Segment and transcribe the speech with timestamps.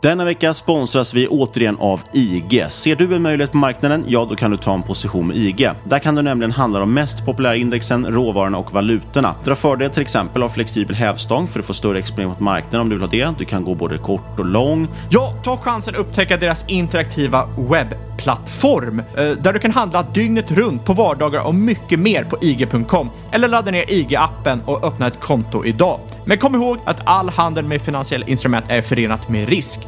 [0.00, 2.64] Denna vecka sponsras vi återigen av IG.
[2.68, 4.04] Ser du en möjlighet på marknaden?
[4.08, 5.70] Ja, då kan du ta en position med IG.
[5.84, 9.34] Där kan du nämligen handla de mest populära indexen, råvarorna och valutorna.
[9.44, 12.88] Dra fördel till exempel av flexibel hävstång för att få större exponering mot marknaden om
[12.88, 13.38] du vill ha det.
[13.38, 14.88] Du kan gå både kort och lång.
[15.10, 20.84] Ja, ta chansen att upptäcka deras interaktiva webbplattform eh, där du kan handla dygnet runt
[20.84, 25.64] på vardagar och mycket mer på IG.com eller ladda ner IG-appen och öppna ett konto
[25.64, 26.00] idag.
[26.24, 29.87] Men kom ihåg att all handel med finansiella instrument är förenat med risk.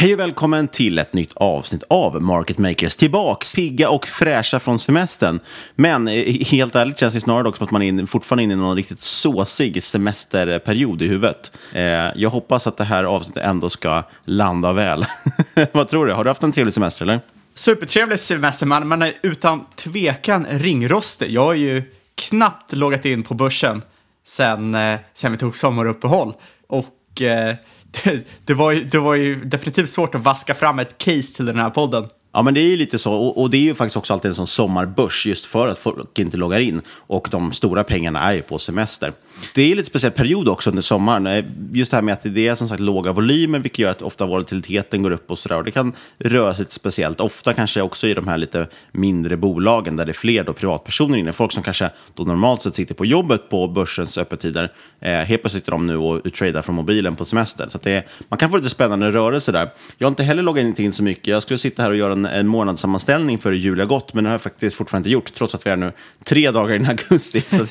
[0.00, 2.96] Hej och välkommen till ett nytt avsnitt av Market Makers.
[2.96, 5.40] Tillbaks, pigga och fräscha från semestern.
[5.74, 8.54] Men eh, helt ärligt känns det snarare dock som att man är in, fortfarande inne
[8.54, 11.58] i någon riktigt såsig semesterperiod i huvudet.
[11.72, 11.82] Eh,
[12.14, 15.06] jag hoppas att det här avsnittet ändå ska landa väl.
[15.72, 16.12] Vad tror du?
[16.12, 17.20] Har du haft en trevlig semester eller?
[17.54, 18.88] Supertrevlig semester, man.
[18.88, 21.30] Man är utan tvekan ringrostig.
[21.30, 21.82] Jag har ju
[22.14, 23.82] knappt loggat in på börsen
[24.26, 26.34] sen, eh, sen vi tog sommaruppehåll.
[26.66, 27.54] Och eh,
[27.90, 31.44] det, det, var ju, det var ju definitivt svårt att vaska fram ett case till
[31.44, 32.08] den här podden.
[32.32, 33.12] Ja, men det är ju lite så.
[33.12, 36.18] Och, och, det är ju faktiskt också alltid en sån sommarbörs just för att folk
[36.18, 36.82] inte loggar in.
[36.88, 39.12] Och de stora pengarna är ju på semester.
[39.54, 41.26] Det är en lite speciell period också under sommaren.
[41.26, 44.02] Eh, just det här med att det är som sagt låga volymer, vilket gör att
[44.02, 45.56] ofta volatiliteten går upp och sådär.
[45.56, 47.20] Och det kan röra sig lite speciellt.
[47.20, 51.18] Ofta kanske också i de här lite mindre bolagen där det är fler då privatpersoner
[51.18, 51.32] inne.
[51.32, 54.72] Folk som kanske då normalt sett sitter på jobbet på börsens öppettider.
[55.00, 57.68] Eh, helt plötsligt sitter de nu och tradar från mobilen på semester.
[57.70, 59.70] Så att det är, man kan få lite spännande rörelse där.
[59.98, 61.26] Jag har inte heller loggat in så mycket.
[61.26, 64.24] Jag skulle sitta här och göra en, en månadssammanställning för hur jul har gått, men
[64.24, 65.92] det har jag faktiskt fortfarande inte gjort, trots att vi är nu
[66.24, 67.40] tre dagar in i augusti.
[67.46, 67.70] Så att,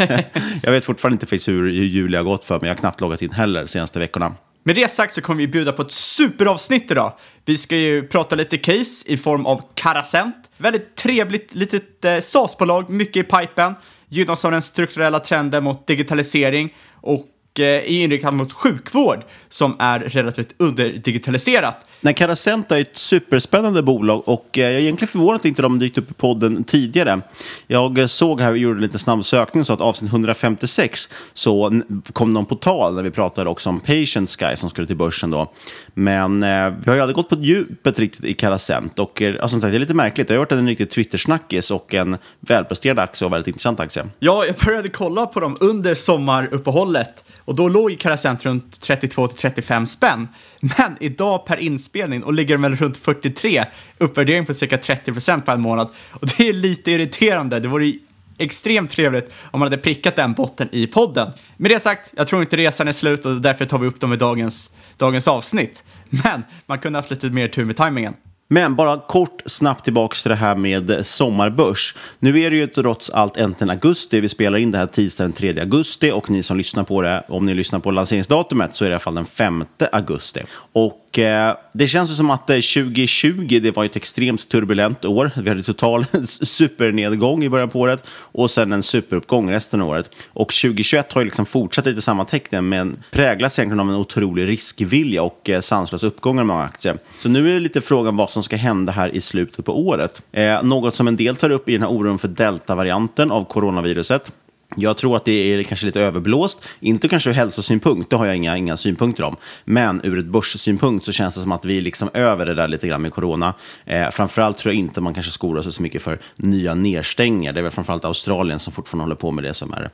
[0.64, 2.68] jag vet fortfarande inte hur, hur juli har gått för mig.
[2.68, 4.36] Jag har knappt loggat in heller de senaste veckorna.
[4.64, 7.14] Med det sagt så kommer vi bjuda på ett superavsnitt idag.
[7.46, 10.36] Vi ska ju prata lite case i form av Carasent.
[10.58, 13.74] Väldigt trevligt litet eh, SAS-bolag, mycket i pipen.
[14.10, 17.26] Gynnas av den strukturella trenden mot digitalisering och
[17.56, 21.86] är inriktat mot sjukvård som är relativt underdigitaliserat.
[22.02, 25.80] Nej, Carasent är ett superspännande bolag och eh, jag är egentligen förvånad att inte de
[25.80, 27.22] dykt upp i podden tidigare.
[27.68, 31.82] Jag såg här, vi gjorde en liten snabb sökning, så att avsnitt 156 så
[32.14, 35.30] kom de på tal när vi pratade också om Patient Sky som skulle till börsen
[35.30, 35.52] då.
[35.94, 39.48] Men eh, vi har ju aldrig gått på djupet riktigt i Carasent och eh, alltså,
[39.48, 40.28] som sagt, det är lite märkligt.
[40.28, 44.06] Det har varit en riktig Twitter-snackis och en välpresterad aktie och väldigt intressant aktie.
[44.20, 49.38] Ja, jag började kolla på dem under sommaruppehållet och då låg ju runt 32 till
[49.38, 50.28] 35 spänn.
[50.60, 53.66] Men idag per inspelning och ligger väl runt 43,
[53.98, 55.90] uppvärdering på cirka 30 procent per månad.
[56.12, 57.60] Och det är lite irriterande.
[57.60, 57.94] Det vore
[58.38, 61.32] extremt trevligt om man hade prickat den botten i podden.
[61.58, 64.14] Med det sagt, jag tror inte resan är slut och därför tar vi upp dem
[64.14, 65.84] i dagens, dagens avsnitt.
[66.10, 68.14] Men man kunde haft lite mer tur med tajmingen.
[68.52, 71.96] Men bara kort snabbt tillbaks till det här med sommarbörs.
[72.20, 74.20] Nu är det ju trots allt äntligen augusti.
[74.20, 77.24] Vi spelar in det här tisdagen den 3 augusti och ni som lyssnar på det,
[77.28, 80.42] om ni lyssnar på lanseringsdatumet så är det i alla fall den 5 augusti.
[80.74, 85.32] Och eh, det känns som att eh, 2020 det var ett extremt turbulent år.
[85.38, 90.12] Vi hade total supernedgång i början på året och sen en superuppgång resten av året.
[90.28, 94.48] Och 2021 har ju liksom fortsatt lite samma tecken men präglats egentligen av en otrolig
[94.48, 96.98] riskvilja och eh, sanslös uppgång av många aktier.
[97.18, 100.22] Så nu är det lite frågan vad som ska hända här i slutet på året.
[100.32, 104.34] Eh, något som en del tar upp i den här oron för deltavarianten av coronaviruset.
[104.76, 108.36] Jag tror att det är kanske lite överblåst, inte kanske ur hälsosynpunkt, det har jag
[108.36, 109.36] inga, inga synpunkter om.
[109.66, 112.68] Men ur ett börssynpunkt så känns det som att vi är liksom över det där
[112.68, 113.54] lite grann med corona.
[113.86, 117.54] Eh, framförallt tror jag inte man kanske skorar sig så mycket för nya nedstängningar.
[117.54, 119.90] Det är väl framförallt Australien som fortfarande håller på med det som är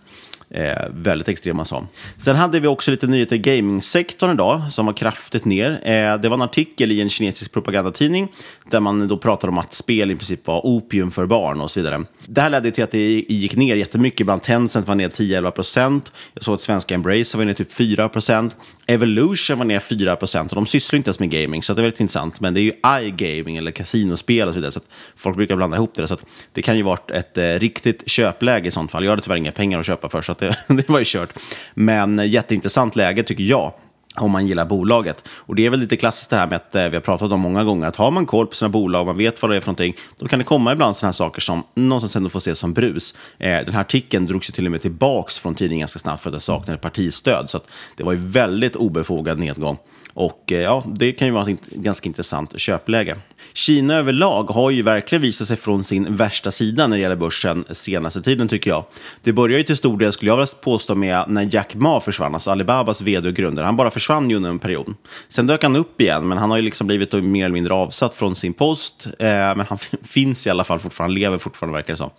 [0.49, 1.87] Eh, väldigt extrema som.
[2.17, 5.71] Sen hade vi också lite nyheter i gamingsektorn idag som var kraftigt ner.
[5.71, 8.27] Eh, det var en artikel i en kinesisk propagandatidning
[8.71, 11.79] där man då pratade om att spel i princip var opium för barn och så
[11.79, 12.03] vidare.
[12.27, 14.25] Det här ledde till att det gick ner jättemycket.
[14.25, 16.11] Bland Tencent var ner 10-11 procent.
[16.33, 18.55] Jag såg att svenska Embracer var ner typ 4 procent.
[18.87, 21.83] Evolution var ner 4 procent och de sysslar inte ens med gaming så det är
[21.83, 22.41] väldigt intressant.
[22.41, 22.73] Men det är ju
[23.07, 24.79] iGaming eller kasinospel och så vidare så
[25.15, 26.07] folk brukar blanda ihop det.
[26.07, 26.17] Så
[26.53, 29.03] det kan ju vara ett eh, riktigt köpläge i sånt fall.
[29.03, 31.33] Jag hade tyvärr inga pengar att köpa för så det, det var ju kört.
[31.73, 33.73] Men eh, jätteintressant läge tycker jag
[34.17, 35.27] om man gillar bolaget.
[35.29, 37.39] Och det är väl lite klassiskt det här med att eh, vi har pratat om
[37.39, 39.67] många gånger, att har man koll på sina bolag, man vet vad det är för
[39.67, 42.73] någonting, då kan det komma ibland sådana här saker som någonstans ändå får ses som
[42.73, 43.15] brus.
[43.37, 46.29] Eh, den här artikeln drogs ju till och med tillbaks från tidningen ganska snabbt för
[46.29, 47.59] att det saknade partistöd, så
[47.95, 49.77] det var ju väldigt obefogad nedgång.
[50.15, 53.15] Och eh, ja, det kan ju vara ett ganska intressant köpläge.
[53.53, 57.65] Kina överlag har ju verkligen visat sig från sin värsta sida när det gäller börsen
[57.69, 58.85] senaste tiden tycker jag.
[59.21, 62.33] Det börjar ju till stor del, skulle jag vilja påstå, med när Jack Ma försvann,
[62.33, 63.65] alltså Alibabas vd och grundare.
[63.65, 64.93] Han bara försvann ju under en period.
[65.27, 68.13] Sen dök han upp igen, men han har ju liksom blivit mer eller mindre avsatt
[68.13, 69.07] från sin post.
[69.19, 72.09] Eh, men han finns i alla fall fortfarande, lever fortfarande verkar det som.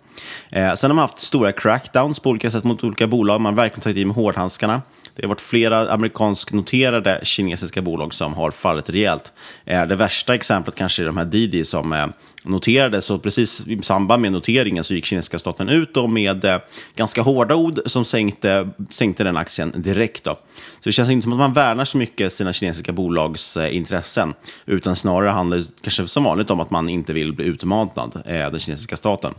[0.51, 3.41] Eh, sen har man haft stora crackdowns på olika sätt mot olika bolag.
[3.41, 4.81] Man har verkligen tagit i med hårdhandskarna.
[5.17, 9.33] Det har varit flera amerikansk noterade kinesiska bolag som har fallit rejält.
[9.65, 12.07] Eh, det värsta exemplet kanske är de här Didi som eh,
[12.43, 16.57] noterades Så precis i samband med noteringen så gick kinesiska staten ut och med eh,
[16.95, 20.23] ganska hårda ord som sänkte, sänkte den aktien direkt.
[20.23, 20.31] Då.
[20.79, 24.33] Så det känns inte som att man värnar så mycket sina kinesiska bolags intressen,
[24.65, 28.59] utan snarare handlar det kanske som vanligt om att man inte vill bli utmanad, den
[28.59, 29.33] kinesiska staten,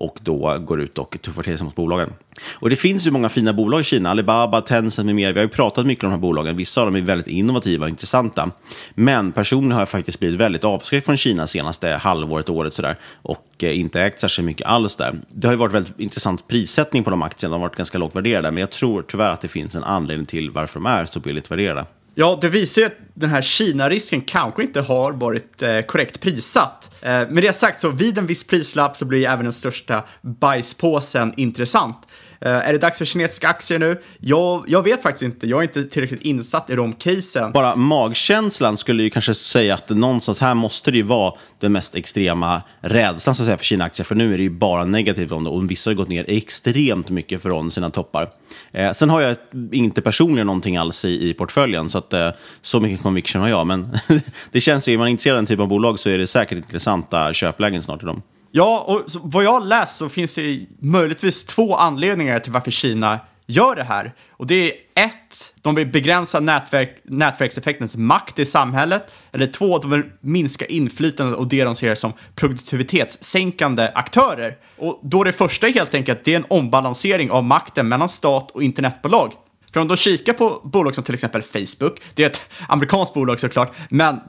[0.00, 2.12] och då går ut och tuffar till sig mot bolagen.
[2.52, 5.32] Och det finns ju många fina bolag i Kina, Alibaba, Tencent med mera.
[5.32, 6.56] Vi har ju pratat mycket om de här bolagen.
[6.56, 8.50] Vissa av dem är väldigt innovativa och intressanta.
[8.94, 12.96] Men personligen har jag faktiskt blivit väldigt avskräckt från Kina senaste halvåret, året sådär.
[13.22, 15.14] Och eh, inte ägt särskilt mycket alls där.
[15.28, 17.54] Det har ju varit väldigt intressant prissättning på de aktierna.
[17.54, 18.50] De har varit ganska lågt värderade.
[18.50, 21.50] Men jag tror tyvärr att det finns en anledning till varför de är så billigt
[21.50, 21.84] värderade.
[22.14, 26.90] Ja, det visar ju att den här Kina-risken kanske inte har varit eh, korrekt prissatt.
[27.02, 31.34] Eh, med det sagt, så vid en viss prislapp så blir även den största bajspåsen
[31.36, 32.06] intressant.
[32.46, 34.00] Uh, är det dags för kinesiska aktier nu?
[34.18, 35.46] Jag, jag vet faktiskt inte.
[35.46, 37.52] Jag är inte tillräckligt insatt i de casen.
[37.52, 41.94] Bara magkänslan skulle ju kanske säga att någonstans här måste det ju vara den mest
[41.94, 44.04] extrema rädslan så att säga, för Kina-aktier.
[44.04, 47.10] För nu är det ju bara negativt om det och vissa har gått ner extremt
[47.10, 48.30] mycket från sina toppar.
[48.72, 49.36] Eh, sen har jag
[49.72, 52.30] inte personligen någonting alls i, i portföljen, så att, eh,
[52.62, 53.66] så mycket conviction har jag.
[53.66, 53.98] Men
[54.52, 56.58] det känns ju, är man intresserad av den typen av bolag så är det säkert
[56.58, 58.22] intressanta köplägen snart i dem.
[58.52, 63.20] Ja, och vad jag har läst så finns det möjligtvis två anledningar till varför Kina
[63.46, 64.12] gör det här.
[64.30, 69.14] Och det är ett, de vill begränsa nätverk, nätverkseffektens makt i samhället.
[69.32, 74.56] Eller två, de vill minska inflytandet och det de ser som produktivitetssänkande aktörer.
[74.78, 78.62] Och då det första helt enkelt, det är en ombalansering av makten mellan stat och
[78.62, 79.32] internetbolag.
[79.72, 83.40] För om de kikar på bolag som till exempel Facebook, det är ett amerikanskt bolag
[83.40, 84.20] såklart, men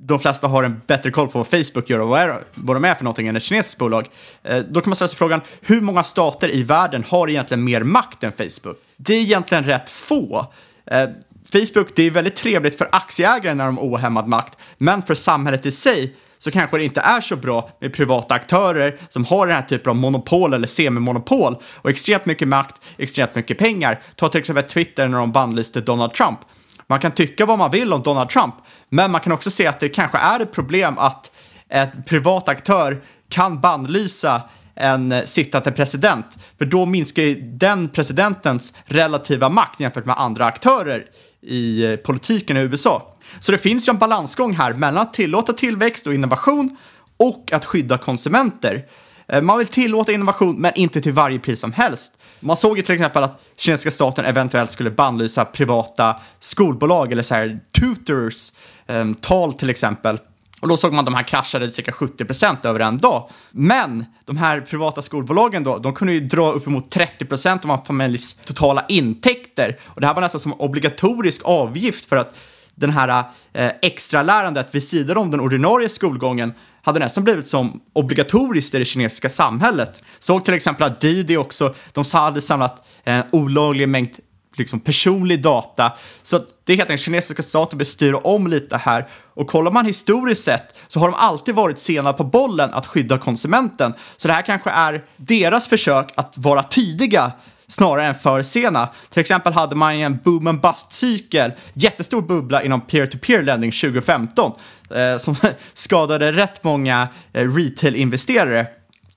[0.00, 2.84] de flesta har en bättre koll på vad Facebook gör och vad, är, vad de
[2.84, 4.08] är för någonting än ett kinesiskt bolag.
[4.42, 7.82] Eh, då kan man ställa sig frågan, hur många stater i världen har egentligen mer
[7.82, 8.76] makt än Facebook?
[8.96, 10.52] Det är egentligen rätt få.
[10.86, 11.08] Eh,
[11.52, 15.66] Facebook, det är väldigt trevligt för aktieägare när de har ohämmad makt, men för samhället
[15.66, 19.56] i sig så kanske det inte är så bra med privata aktörer som har den
[19.56, 24.00] här typen av monopol eller semimonopol och extremt mycket makt, extremt mycket pengar.
[24.16, 26.38] Ta till exempel Twitter när de bannlyste Donald Trump.
[26.86, 28.54] Man kan tycka vad man vill om Donald Trump,
[28.88, 31.30] men man kan också se att det kanske är ett problem att
[31.68, 34.42] en privat aktör kan bannlysa
[34.74, 36.38] en sittande president.
[36.58, 41.04] För då minskar ju den presidentens relativa makt jämfört med andra aktörer
[41.46, 43.16] i eh, politiken i USA.
[43.40, 46.76] Så det finns ju en balansgång här mellan att tillåta tillväxt och innovation
[47.16, 48.84] och att skydda konsumenter.
[49.28, 52.12] Eh, man vill tillåta innovation, men inte till varje pris som helst.
[52.40, 57.34] Man såg ju till exempel att kinesiska staten eventuellt skulle bannlysa privata skolbolag eller så
[57.34, 58.52] här tutors,
[58.86, 60.18] eh, tal till exempel.
[60.60, 63.30] Och då såg man att de här kraschade cirka 70% över en dag.
[63.50, 68.34] Men de här privata skolbolagen då, de kunde ju dra uppemot 30% av en familjs
[68.44, 69.78] totala intäkter.
[69.84, 72.34] Och det här var nästan som obligatorisk avgift för att
[72.74, 77.80] den här eh, extra lärandet vid sidan om den ordinarie skolgången hade nästan blivit som
[77.92, 80.02] obligatoriskt i det kinesiska samhället.
[80.18, 84.10] Såg till exempel att Didi också, de hade samlat en olaglig mängd
[84.58, 85.92] liksom personlig data.
[86.22, 89.08] Så det är helt enkelt kinesiska staten bestyr om lite här.
[89.34, 93.18] Och kollar man historiskt sett så har de alltid varit sena på bollen att skydda
[93.18, 93.94] konsumenten.
[94.16, 97.32] Så det här kanske är deras försök att vara tidiga
[97.68, 98.88] snarare än för sena.
[99.10, 104.52] Till exempel hade man en boom and bust-cykel, jättestor bubbla inom peer-to-peer lending 2015
[104.90, 105.36] eh, som
[105.74, 108.66] skadade rätt många eh, retail-investerare.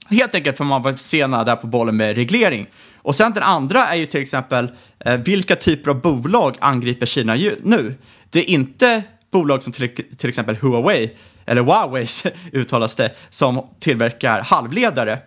[0.09, 2.67] Helt enkelt för man var sena där på bollen med reglering.
[3.01, 7.35] Och sen den andra är ju till exempel eh, vilka typer av bolag angriper Kina
[7.35, 7.95] ju, nu?
[8.29, 12.07] Det är inte bolag som till, till exempel Huawei, eller Huawei
[12.53, 15.19] uttalas det, som tillverkar halvledare.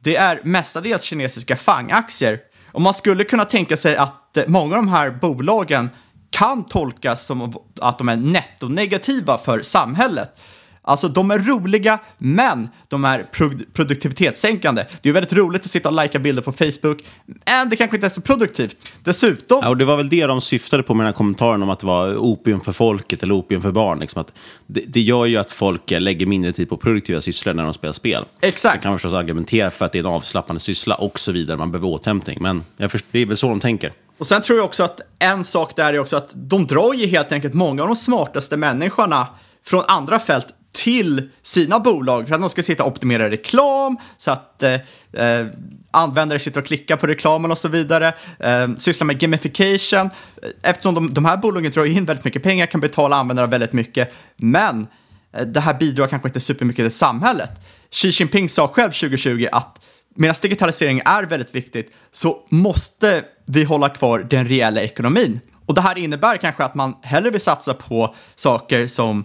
[0.00, 2.38] Det är mestadels kinesiska FANG-aktier.
[2.72, 5.90] Och man skulle kunna tänka sig att eh, många av de här bolagen
[6.30, 10.38] kan tolkas som att de är nettonegativa för samhället.
[10.82, 14.84] Alltså, de är roliga, men de är pro- produktivitetssänkande.
[15.02, 17.04] Det är väldigt roligt att sitta och lajka bilder på Facebook,
[17.46, 18.76] men det kanske inte är så produktivt.
[19.04, 19.60] Dessutom...
[19.62, 21.80] Ja, och det var väl det de syftade på med den här kommentaren om att
[21.80, 23.98] det var opium för folket eller opium för barn.
[23.98, 24.32] Liksom att
[24.66, 27.92] det, det gör ju att folk lägger mindre tid på produktiva sysslor när de spelar
[27.92, 28.24] spel.
[28.40, 28.72] Exakt.
[28.72, 31.56] Sen kan man förstås argumentera för att det är en avslappnande syssla och så vidare.
[31.56, 32.38] Man behöver återhämtning.
[32.40, 33.92] Men jag först, det är väl så de tänker.
[34.18, 37.06] Och sen tror jag också att en sak där är också att de drar ju
[37.06, 39.26] helt enkelt många av de smartaste människorna
[39.64, 44.30] från andra fält till sina bolag för att de ska sitta och optimera reklam så
[44.30, 44.74] att eh,
[45.12, 45.46] eh
[45.90, 48.14] användare sitter och klickar på reklamen och så vidare.
[48.38, 50.10] Eh, syssla med gamification.
[50.42, 53.72] Eh, eftersom de, de här bolagen drar in väldigt mycket pengar, kan betala användare väldigt
[53.72, 54.12] mycket.
[54.36, 54.86] Men
[55.32, 57.50] eh, det här bidrar kanske inte supermycket till samhället.
[57.90, 59.80] Xi Jinping sa själv 2020 att
[60.14, 65.40] medan digitalisering är väldigt viktigt så måste vi hålla kvar den reella ekonomin.
[65.66, 69.24] Och det här innebär kanske att man hellre vill satsa på saker som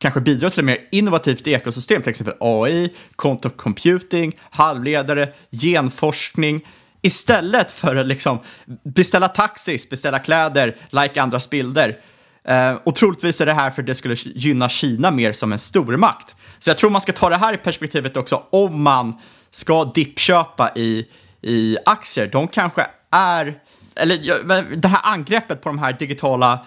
[0.00, 6.66] kanske bidrar till ett mer innovativt ekosystem, till exempel AI, quantum computing, halvledare, genforskning,
[7.02, 8.38] istället för att liksom
[8.84, 11.98] beställa taxis, beställa kläder, like andras bilder.
[12.44, 15.58] Eh, och troligtvis är det här för att det skulle gynna Kina mer som en
[15.58, 16.36] stormakt.
[16.58, 19.14] Så jag tror man ska ta det här i perspektivet också om man
[19.50, 21.06] ska dippköpa i,
[21.42, 22.26] i aktier.
[22.26, 23.58] De kanske är,
[23.94, 26.66] eller det här angreppet på de här digitala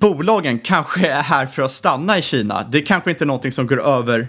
[0.00, 2.66] bolagen kanske är här för att stanna i Kina.
[2.70, 4.28] Det är kanske inte är någonting som går över,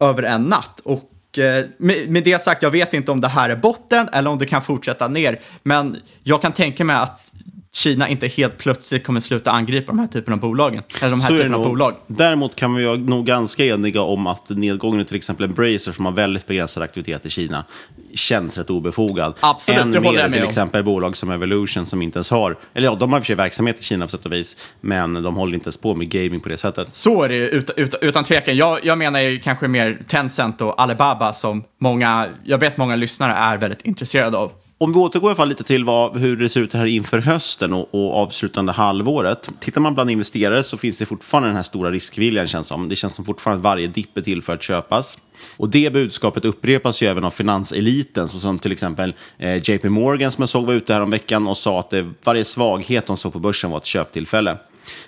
[0.00, 0.80] över en natt.
[0.84, 4.30] Och eh, med, med det sagt, jag vet inte om det här är botten eller
[4.30, 5.40] om det kan fortsätta ner.
[5.62, 7.32] Men jag kan tänka mig att
[7.76, 10.82] Kina inte helt plötsligt kommer sluta angripa de här typen av bolagen.
[11.00, 11.94] Eller de här typen av bolag.
[12.06, 16.04] Däremot kan vi vara nog ganska eniga om att nedgången i till exempel Embracer som
[16.04, 17.64] har väldigt begränsad aktivitet i Kina
[18.14, 19.34] känns rätt obefogad.
[19.40, 20.48] Absolut, Än det håller jag med till om.
[20.48, 23.26] exempel bolag som Evolution som inte ens har, eller ja, de har i och för
[23.26, 26.08] sig verksamhet i Kina på sätt och vis, men de håller inte ens på med
[26.08, 26.94] gaming på det sättet.
[26.94, 28.56] Så är det utan, utan, utan tvekan.
[28.56, 33.32] Jag, jag menar ju kanske mer Tencent och Alibaba som många, jag vet många lyssnare
[33.32, 34.52] är väldigt intresserade av.
[34.78, 37.18] Om vi återgår i alla fall lite till vad, hur det ser ut här inför
[37.18, 39.50] hösten och, och avslutande halvåret.
[39.60, 42.88] Tittar man bland investerare så finns det fortfarande den här stora riskviljan känns som.
[42.88, 45.18] Det känns som fortfarande att varje dipp är till för att köpas.
[45.56, 50.42] Och det budskapet upprepas ju även av finanseliten, såsom till exempel eh, JP Morgan som
[50.42, 53.32] jag såg var ute här om veckan och sa att det, varje svaghet de såg
[53.32, 54.56] på börsen var ett köptillfälle.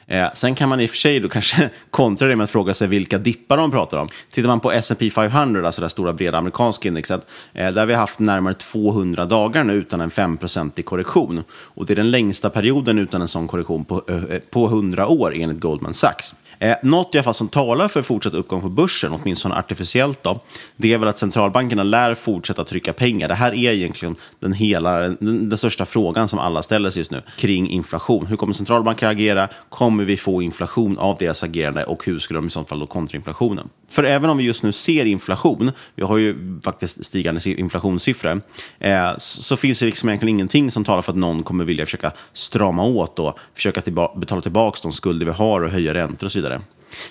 [0.06, 2.74] Eh, sen kan man i och för sig då kanske kontra det med att fråga
[2.74, 4.08] sig vilka dippar de pratar om.
[4.30, 8.18] Tittar man på S&P 500, alltså det stora breda amerikanska indexet, eh, där har haft
[8.18, 11.44] närmare 200 dagar nu utan en 5-procentig korrektion.
[11.50, 15.06] Och det är den längsta perioden utan en sån korrektion på, eh, eh på 100
[15.06, 16.34] år enligt Goldman Sachs.
[16.58, 20.40] Eh, något i alla fall som talar för fortsatt uppgång på börsen, åtminstone artificiellt, då,
[20.76, 23.28] det är väl att centralbankerna lär fortsätta trycka pengar.
[23.28, 27.10] Det här är egentligen den, hela, den, den största frågan som alla ställer sig just
[27.10, 28.26] nu kring inflation.
[28.26, 29.48] Hur kommer centralbanker agera?
[29.68, 32.86] Kommer vi få inflation av deras agerande och hur skulle de i så fall då
[32.86, 33.68] kontra inflationen?
[33.90, 38.40] För även om vi just nu ser inflation, vi har ju faktiskt stigande inflationssiffror,
[38.78, 41.84] eh, så, så finns det liksom egentligen ingenting som talar för att någon kommer vilja
[41.86, 46.26] försöka strama åt och försöka tillba- betala tillbaka de skulder vi har och höja räntor
[46.26, 46.47] och så vidare.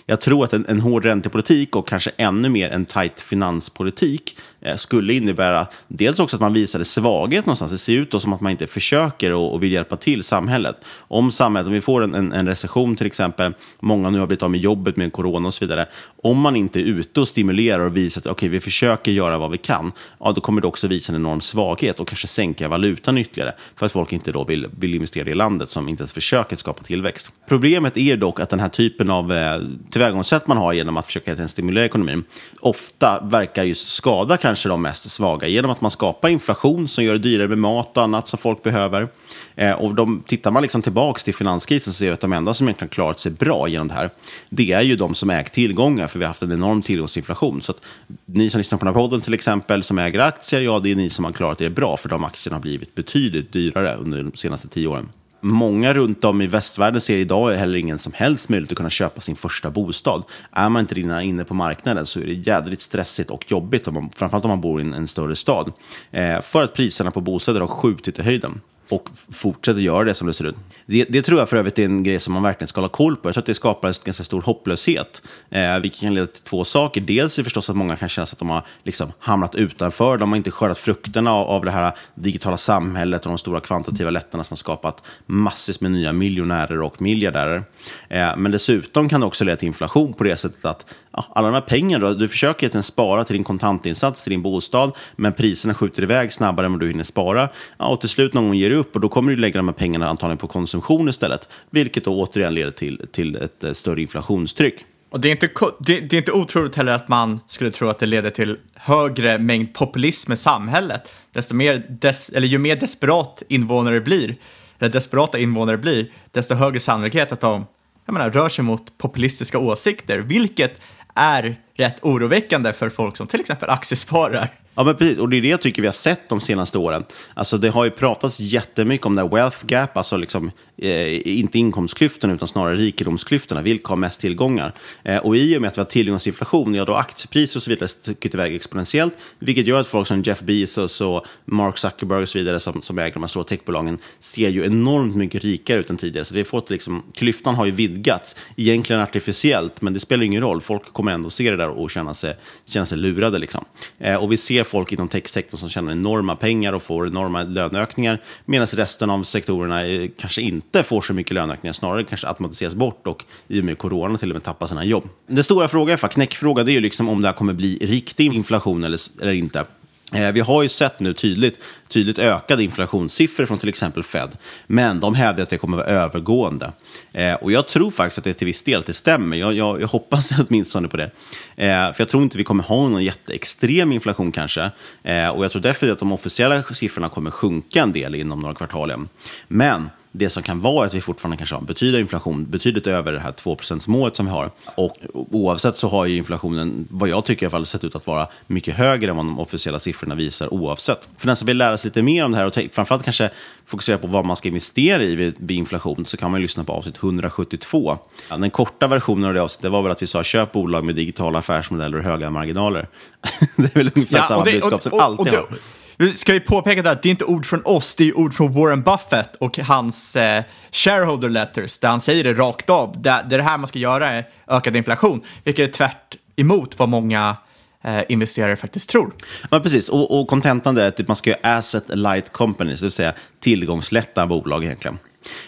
[0.06, 4.76] Jag tror att en, en hård räntepolitik och kanske ännu mer en tajt finanspolitik Eh,
[4.76, 7.72] skulle innebära dels också att man visade svaghet någonstans.
[7.72, 10.76] Det ser ut då som att man inte försöker och, och vill hjälpa till samhället.
[10.98, 14.44] Om samhället, om vi får en, en, en recession till exempel, många nu har blivit
[14.44, 15.86] av med jobbet med corona och så vidare.
[16.24, 19.52] Om man inte är ute och stimulerar och visar att okay, vi försöker göra vad
[19.52, 23.18] vi kan, ja, då kommer det också visa en enorm svaghet och kanske sänka valutan
[23.18, 26.56] ytterligare för att folk inte då vill, vill investera i landet som inte ens försöker
[26.56, 27.32] skapa tillväxt.
[27.48, 29.60] Problemet är dock att den här typen av eh,
[29.92, 32.24] tillvägagångssätt man har genom att försöka stimulera ekonomin
[32.60, 37.14] ofta verkar just skada kanske de mest svaga genom att man skapar inflation som gör
[37.14, 39.08] det dyrare med mat och annat som folk behöver.
[39.56, 42.54] Eh, och de, tittar man liksom tillbaka till finanskrisen så ser vi att de enda
[42.54, 44.10] som egentligen klarat sig bra genom det här,
[44.50, 47.62] det är ju de som ägt tillgångar, för vi har haft en enorm tillgångsinflation.
[47.62, 47.82] Så att
[48.26, 50.96] ni som lyssnar på den här podden till exempel, som äger aktier, ja, det är
[50.96, 54.32] ni som har klarat er bra, för de aktierna har blivit betydligt dyrare under de
[54.36, 55.10] senaste tio åren.
[55.42, 59.22] Många runt om i västvärlden ser idag heller ingen som helst möjlighet att kunna köpa
[59.22, 60.24] sin första bostad.
[60.52, 63.94] Är man inte redan inne på marknaden så är det jädrigt stressigt och jobbigt, om
[63.94, 65.72] man, framförallt om man bor i en, en större stad.
[66.12, 70.28] Eh, för att priserna på bostäder har skjutit i höjden och fortsätter göra det som
[70.28, 70.56] det ser ut.
[70.86, 73.16] Det, det, tror jag för övrigt är en grej som man verkligen ska hålla koll
[73.16, 73.28] på.
[73.28, 76.64] Jag tror att det skapar en ganska stor hopplöshet, eh, vilket kan leda till två
[76.64, 77.02] saker.
[77.02, 80.18] Dels är förstås att många kan känna att de har liksom hamnat utanför.
[80.18, 84.10] De har inte skördat frukterna av, av det här digitala samhället och de stora kvantitativa
[84.10, 87.64] lättnaderna som har skapat massvis med nya miljonärer och miljardärer.
[88.10, 91.48] Eh, men dessutom kan det också leda till inflation på det sättet att ja, alla
[91.48, 95.74] de här pengarna, du försöker egentligen spara till din kontantinsats, till din bostad, men priserna
[95.74, 97.50] skjuter iväg snabbare än vad du hinner spara.
[97.78, 99.68] Ja, och till slut någon gång ger du upp och då kommer du lägga de
[99.68, 104.02] här pengarna antagligen på konsumtion istället, vilket då återigen leder till, till ett eh, större
[104.02, 104.86] inflationstryck.
[105.10, 108.00] Och det är, inte, det, det, är inte otroligt heller att man skulle tro att
[108.00, 111.14] det leder till högre mängd populism i samhället.
[111.32, 114.36] Desto mer des, eller ju mer desperat invånare blir,
[114.80, 117.66] eller desperata invånare blir, desto högre sannolikhet att de
[118.08, 120.82] jag menar, rör sig mot populistiska åsikter, vilket
[121.18, 124.52] är rätt oroväckande för folk som till exempel aktiesparar.
[124.78, 125.18] Ja, men precis.
[125.18, 127.06] Och det är det jag tycker vi har sett de senaste åren.
[127.34, 131.60] Alltså, det har ju pratats jättemycket om det här wealth gap, alltså liksom, eh, inte
[131.60, 133.62] inkomstklyftorna utan snarare rikedomsklyftorna.
[133.62, 134.74] Vilka har mest tillgångar?
[135.04, 137.88] Eh, och i och med att vi har tillgångsinflation, ja då aktiepriser och så vidare
[137.88, 142.38] stuckit iväg exponentiellt, vilket gör att folk som Jeff Bezos och Mark Zuckerberg och så
[142.38, 145.98] vidare som, som äger de här stora techbolagen ser ju enormt mycket rikare ut än
[145.98, 146.26] tidigare.
[146.26, 150.42] Så vi har fått liksom, klyftan har ju vidgats, egentligen artificiellt, men det spelar ingen
[150.42, 150.62] roll.
[150.62, 152.36] Folk kommer ändå se det där och känna sig,
[152.66, 153.40] känna sig lurade.
[153.40, 153.66] Liksom.
[154.00, 158.22] Eh, och vi ser folk inom techsektorn som tjänar enorma pengar och får enorma löneökningar,
[158.46, 163.08] medan resten av sektorerna eh, kanske inte får så mycket löneökningar, snarare kanske automatiseras bort
[163.08, 165.10] och i och med corona till och med tappar sina jobb.
[165.28, 168.84] Den stora frågan, knäckfrågan, det är ju liksom om det här kommer bli riktig inflation
[168.84, 169.66] eller, eller inte.
[170.14, 175.00] Eh, vi har ju sett nu tydligt, tydligt ökade inflationssiffror från till exempel Fed, men
[175.00, 176.72] de hävdar att det kommer att vara övergående.
[177.12, 179.38] Eh, och jag tror faktiskt att det till viss del det stämmer.
[179.38, 181.12] Jag, jag, jag hoppas åtminstone på det.
[181.56, 184.72] Eh, för jag tror inte vi kommer ha någon jätteextrem inflation kanske.
[185.04, 188.56] Eh, och jag tror därför att de officiella siffrorna kommer sjunka en del inom några
[188.56, 189.08] kvartal.
[189.48, 193.14] Men det som kan vara att vi fortfarande kanske har en betydande inflation, betydligt över
[193.14, 194.52] det här 2 målet som vi har.
[194.76, 198.08] Och oavsett så har ju inflationen, vad jag tycker i alla fall, sett ut att
[198.08, 201.10] vara mycket högre än vad de officiella siffrorna visar oavsett.
[201.18, 203.30] För den som vill lära sig lite mer om det här och framförallt kanske
[203.66, 206.98] fokusera på vad man ska investera i vid, inflation så kan man lyssna på avsnitt
[207.04, 207.98] 172.
[208.30, 211.40] Den korta versionen av det avsnittet var väl att vi sa köp bolag med digitala
[211.40, 212.88] affärsmodeller och höga marginaler.
[213.58, 215.58] det är väl ungefär ja, samma det, budskap som och, alltid och, har.
[216.00, 218.54] Vi ska ju påpeka att det är inte ord från oss, det är ord från
[218.54, 223.02] Warren Buffett och hans eh, shareholder letters, där han säger det rakt av.
[223.02, 226.80] Det, det är det här man ska göra, eh, ökad inflation, vilket är tvärt emot
[226.80, 227.38] vad många
[227.84, 229.14] eh, investerare faktiskt tror.
[229.52, 229.90] Ja, precis.
[229.90, 234.26] Och kontentan är att typ man ska göra asset light companies, det vill säga tillgångslätta
[234.28, 234.98] bolag egentligen.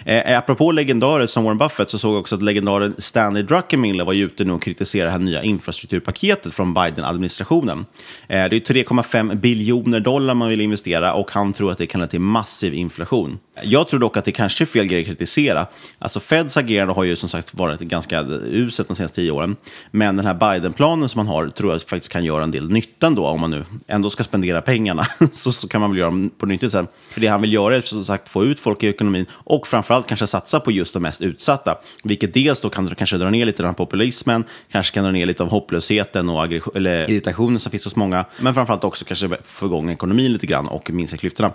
[0.05, 4.05] Eh, eh, apropå legendarer som Warren Buffett så såg jag också att legendaren Stanley Druckenmiller
[4.05, 7.85] var ute nu och kritiserade det här nya infrastrukturpaketet från Biden-administrationen.
[8.27, 12.01] Eh, det är 3,5 biljoner dollar man vill investera och han tror att det kan
[12.01, 13.39] leda till massiv inflation.
[13.63, 15.67] Jag tror dock att det kanske är fel grej att kritisera.
[15.99, 19.55] Alltså Feds agerande har ju som sagt varit ganska uselt de senaste tio åren.
[19.91, 23.07] Men den här Biden-planen som man har tror jag faktiskt kan göra en del nytta
[23.07, 23.27] ändå.
[23.27, 26.45] Om man nu ändå ska spendera pengarna så, så kan man väl göra dem på
[26.45, 26.87] nyttigt sen.
[27.09, 30.07] För det han vill göra är som sagt få ut folk i ekonomin och framförallt
[30.07, 31.77] kanske satsa på just de mest utsatta.
[32.03, 35.43] Vilket dels då kan kanske dra ner lite av populismen, kanske kan dra ner lite
[35.43, 38.25] av hopplösheten och eller irritationen som finns hos många.
[38.39, 41.51] Men framförallt också kanske få igång ekonomin lite grann och minska klyftorna.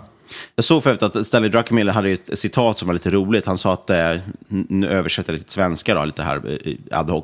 [0.55, 3.45] Jag såg förut att Stanley Druckenmiller hade ett citat som var lite roligt.
[3.45, 6.99] Han sa att, eh, nu översätter jag lite till svenska då, lite här eh, eh,
[6.99, 7.23] ad hoc.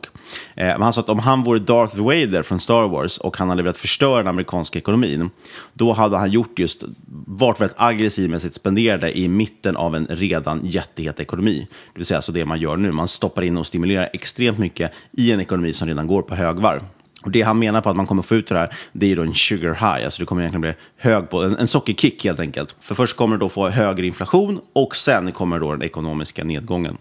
[0.55, 3.63] Men han sa att om han vore Darth Vader från Star Wars och han hade
[3.63, 5.29] velat förstöra den amerikanska ekonomin,
[5.73, 6.83] då hade han gjort just,
[7.25, 11.67] varit väldigt aggressiv med sitt spenderade i mitten av en redan jättehet ekonomi.
[11.93, 14.91] Det vill säga alltså det man gör nu, man stoppar in och stimulerar extremt mycket
[15.11, 16.81] i en ekonomi som redan går på högvarv.
[17.23, 19.21] Och det han menar på att man kommer få ut det här, det är då
[19.21, 20.05] en sugar high.
[20.05, 22.75] Alltså det kommer egentligen bli hög på, en, en sockerkick helt enkelt.
[22.79, 26.97] För först kommer du då få högre inflation och sen kommer då den ekonomiska nedgången.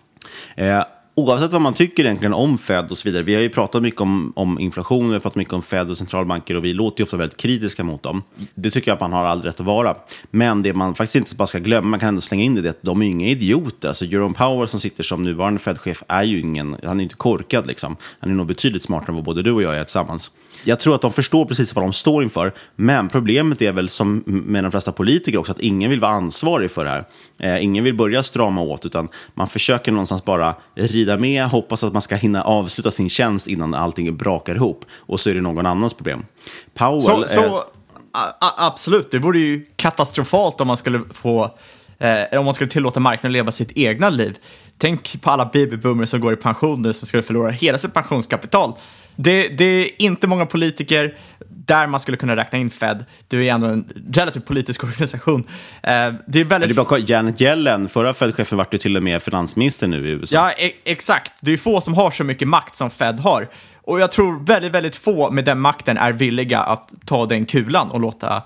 [0.56, 0.82] Eh,
[1.20, 4.00] oavsett vad man tycker egentligen om Fed och så vidare, vi har ju pratat mycket
[4.00, 7.04] om, om inflation, vi har pratat mycket om Fed och centralbanker och vi låter ju
[7.04, 8.22] ofta väldigt kritiska mot dem.
[8.54, 9.96] Det tycker jag att man har all rätt att vara.
[10.30, 12.68] Men det man faktiskt inte bara ska glömma, man kan ändå slänga in det, det
[12.68, 13.88] är att de är ju inga idioter.
[13.88, 17.66] Alltså Jerome Powell som sitter som nuvarande Fed-chef är ju ingen, han är inte korkad
[17.66, 17.96] liksom.
[18.20, 20.30] Han är nog betydligt smartare än vad både du och jag är tillsammans.
[20.64, 24.22] Jag tror att de förstår precis vad de står inför, men problemet är väl som
[24.26, 27.04] med de flesta politiker också att ingen vill vara ansvarig för det här.
[27.38, 31.92] Eh, ingen vill börja strama åt, utan man försöker någonstans bara rida med, hoppas att
[31.92, 34.84] man ska hinna avsluta sin tjänst innan allting brakar ihop.
[34.94, 36.24] Och så är det någon annans problem.
[36.74, 37.00] Powell...
[37.00, 37.62] Så, så eh,
[38.56, 41.50] absolut, det vore ju katastrofalt om man skulle få
[41.98, 44.38] eh, om man skulle tillåta marknaden leva sitt egna liv.
[44.78, 48.74] Tänk på alla babyboomers som går i pension nu som skulle förlora hela sitt pensionskapital.
[49.22, 51.14] Det, det är inte många politiker
[51.48, 53.04] där man skulle kunna räkna in Fed.
[53.28, 55.44] Du är ändå en relativt politisk organisation.
[55.82, 56.76] Eh, det är väldigt...
[56.76, 60.10] Det är bara Janet Yellen, förra Fed-chefen, vart ju till och med finansminister nu i
[60.10, 60.36] USA.
[60.36, 61.32] Ja, e exakt.
[61.40, 63.48] Det är få som har så mycket makt som Fed har.
[63.82, 67.90] Och jag tror väldigt, väldigt få med den makten är villiga att ta den kulan
[67.90, 68.42] och låta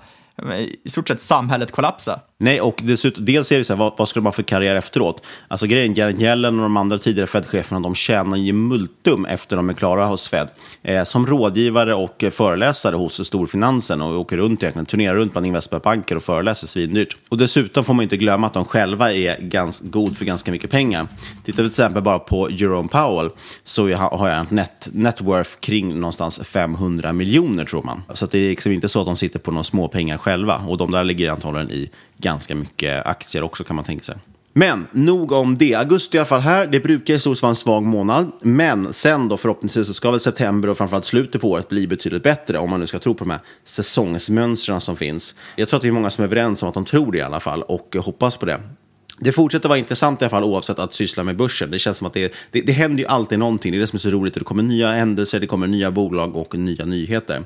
[0.83, 2.19] i stort sett samhället kollapsa.
[2.37, 5.23] Nej, och dessutom, dels är det så här, vad, vad skulle man för karriär efteråt?
[5.47, 9.69] Alltså grejen, Janet Yellen och de andra tidigare Fed-cheferna, de tjänar ju multum efter de
[9.69, 10.47] är klara hos Fed.
[10.83, 16.15] Eh, som rådgivare och föreläsare hos storfinansen och åker runt egentligen, turnerar runt bland investmentbanker
[16.15, 17.17] och föreläser svindyrt.
[17.29, 20.71] Och dessutom får man inte glömma att de själva är gans, god för ganska mycket
[20.71, 21.07] pengar.
[21.43, 23.29] Tittar vi till exempel bara på Jerome Powell
[23.63, 28.01] så har jag en net, net worth kring någonstans 500 miljoner tror man.
[28.13, 30.77] Så det är liksom inte så att de sitter på några små pengar själva och
[30.77, 34.15] de där ligger antagligen i ganska mycket aktier också kan man tänka sig.
[34.53, 35.75] Men nog om det.
[35.75, 36.67] Augusti i alla fall här.
[36.67, 38.31] Det brukar i stort vara en svag månad.
[38.41, 42.23] Men sen då förhoppningsvis så ska väl september och framförallt slutet på året bli betydligt
[42.23, 45.35] bättre om man nu ska tro på de här säsongsmönstren som finns.
[45.55, 47.21] Jag tror att det är många som är överens om att de tror det i
[47.21, 48.59] alla fall och hoppas på det.
[49.17, 51.71] Det fortsätter vara intressant i alla fall oavsett att syssla med börsen.
[51.71, 53.71] Det känns som att det, det, det händer ju alltid någonting.
[53.71, 54.33] Det är det som är så roligt.
[54.33, 57.43] Det kommer nya händelser, det kommer nya bolag och nya nyheter.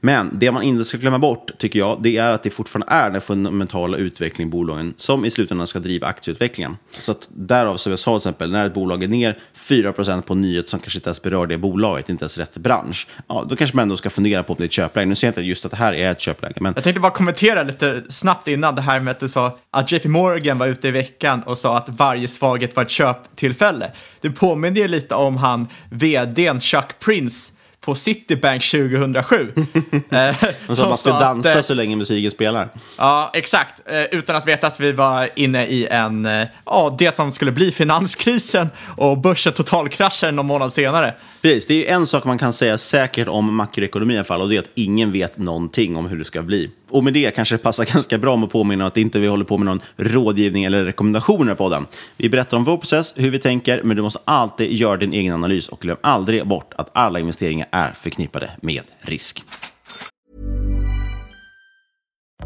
[0.00, 3.10] Men det man inte ska glömma bort, tycker jag, det är att det fortfarande är
[3.10, 6.76] den fundamentala utvecklingen i bolagen som i slutändan ska driva aktieutvecklingen.
[6.98, 10.34] Så att därav, som jag sa till exempel, när ett bolag är ner 4% på
[10.34, 13.76] nyhet som kanske inte ens berör det bolaget, inte ens rätt bransch, ja, då kanske
[13.76, 15.06] man ändå ska fundera på om det är ett köpläge.
[15.06, 16.72] Nu ser jag inte just att det här är ett köpläge, men...
[16.76, 20.08] Jag tänkte bara kommentera lite snabbt innan det här med att du sa att JP
[20.08, 21.09] Morgan var ute i veckan
[21.46, 23.90] och sa att varje svaghet var ett köptillfälle.
[24.20, 29.52] Det påminner ju lite om han vdn Chuck Prince på Citibank 2007.
[30.10, 30.34] eh,
[30.66, 32.68] Man sa att man ska dansa att, så länge musiken spelar.
[32.98, 33.82] Ja, exakt.
[33.86, 37.52] Eh, utan att veta att vi var inne i en, eh, ja, det som skulle
[37.52, 41.14] bli finanskrisen och börsen totalkraschade någon månad senare.
[41.42, 44.48] Precis, det är en sak man kan säga säkert om makroekonomi i alla fall och
[44.48, 46.70] det är att ingen vet någonting om hur det ska bli.
[46.90, 49.44] Och med det kanske det passar ganska bra med att påminna att inte vi håller
[49.44, 51.86] på med någon rådgivning eller rekommendationer på den.
[52.16, 55.34] Vi berättar om vår process, hur vi tänker, men du måste alltid göra din egen
[55.34, 59.44] analys och glöm aldrig bort att alla investeringar är förknippade med risk.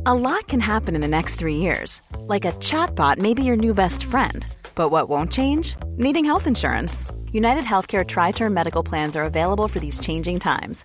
[0.06, 2.02] A lot can happen in the next three years.
[2.28, 4.46] Like a chatbot maybe your new best friend.
[4.74, 5.76] But what won't change?
[5.96, 7.06] Needing health insurance.
[7.32, 10.84] United Healthcare Tri Term Medical Plans are available for these changing times.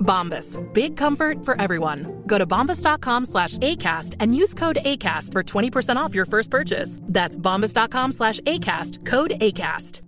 [0.00, 0.58] Bombas.
[0.72, 2.22] Big comfort for everyone.
[2.26, 7.00] Go to bombas.com slash ACAST and use code ACAST for 20% off your first purchase.
[7.02, 9.06] That's bombas.com slash ACAST.
[9.06, 10.00] Code ACAST.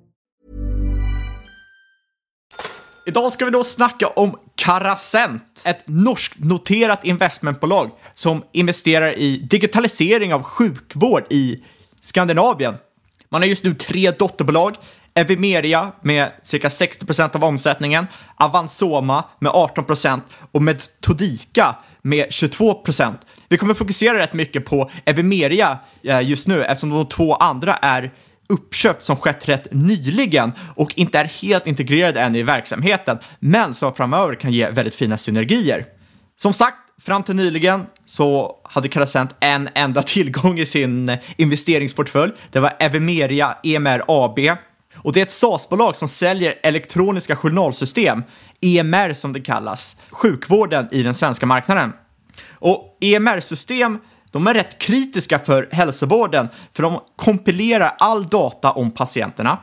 [3.06, 10.34] Idag ska vi då snacka om Carasent, ett norskt noterat investmentbolag som investerar i digitalisering
[10.34, 11.62] av sjukvård i
[12.00, 12.74] Skandinavien.
[13.28, 14.76] Man har just nu tre dotterbolag,
[15.14, 22.74] Evimeria med cirka 60 procent av omsättningen, Avansoma med 18 procent och Metodika med 22
[22.74, 23.26] procent.
[23.48, 28.12] Vi kommer fokusera rätt mycket på Evimeria eh, just nu eftersom de två andra är
[28.48, 33.94] uppköp som skett rätt nyligen och inte är helt integrerade än i verksamheten, men som
[33.94, 35.86] framöver kan ge väldigt fina synergier.
[36.36, 42.32] Som sagt, fram till nyligen så hade Carasent en enda tillgång i sin investeringsportfölj.
[42.50, 44.38] Det var Evimeria EMR AB.
[45.02, 48.22] Och det är ett SaaS-bolag som säljer elektroniska journalsystem,
[48.60, 51.92] EMR som det kallas, sjukvården i den svenska marknaden.
[52.52, 53.98] Och EMR-system
[54.30, 59.58] de är rätt kritiska för hälsovården för de kompilerar all data om patienterna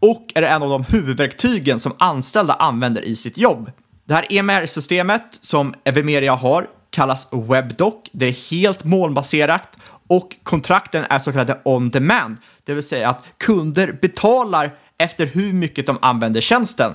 [0.00, 3.70] och är en av de huvudverktygen som anställda använder i sitt jobb.
[4.04, 7.94] Det här EMR-systemet som Evimeria har kallas WebDoc.
[8.12, 9.76] Det är helt molnbaserat
[10.06, 15.52] och kontrakten är så kallade on demand, det vill säga att kunder betalar efter hur
[15.52, 16.92] mycket de använder tjänsten.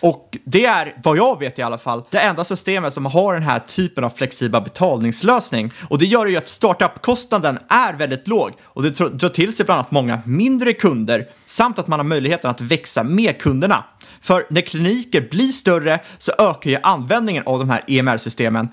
[0.00, 3.42] Och det är, vad jag vet i alla fall, det enda systemet som har den
[3.42, 5.72] här typen av flexibla betalningslösning.
[5.88, 9.78] Och det gör ju att startup-kostnaden är väldigt låg och det drar till sig bland
[9.78, 13.84] annat många mindre kunder samt att man har möjligheten att växa med kunderna.
[14.20, 18.68] För när kliniker blir större så ökar ju användningen av de här EMR-systemen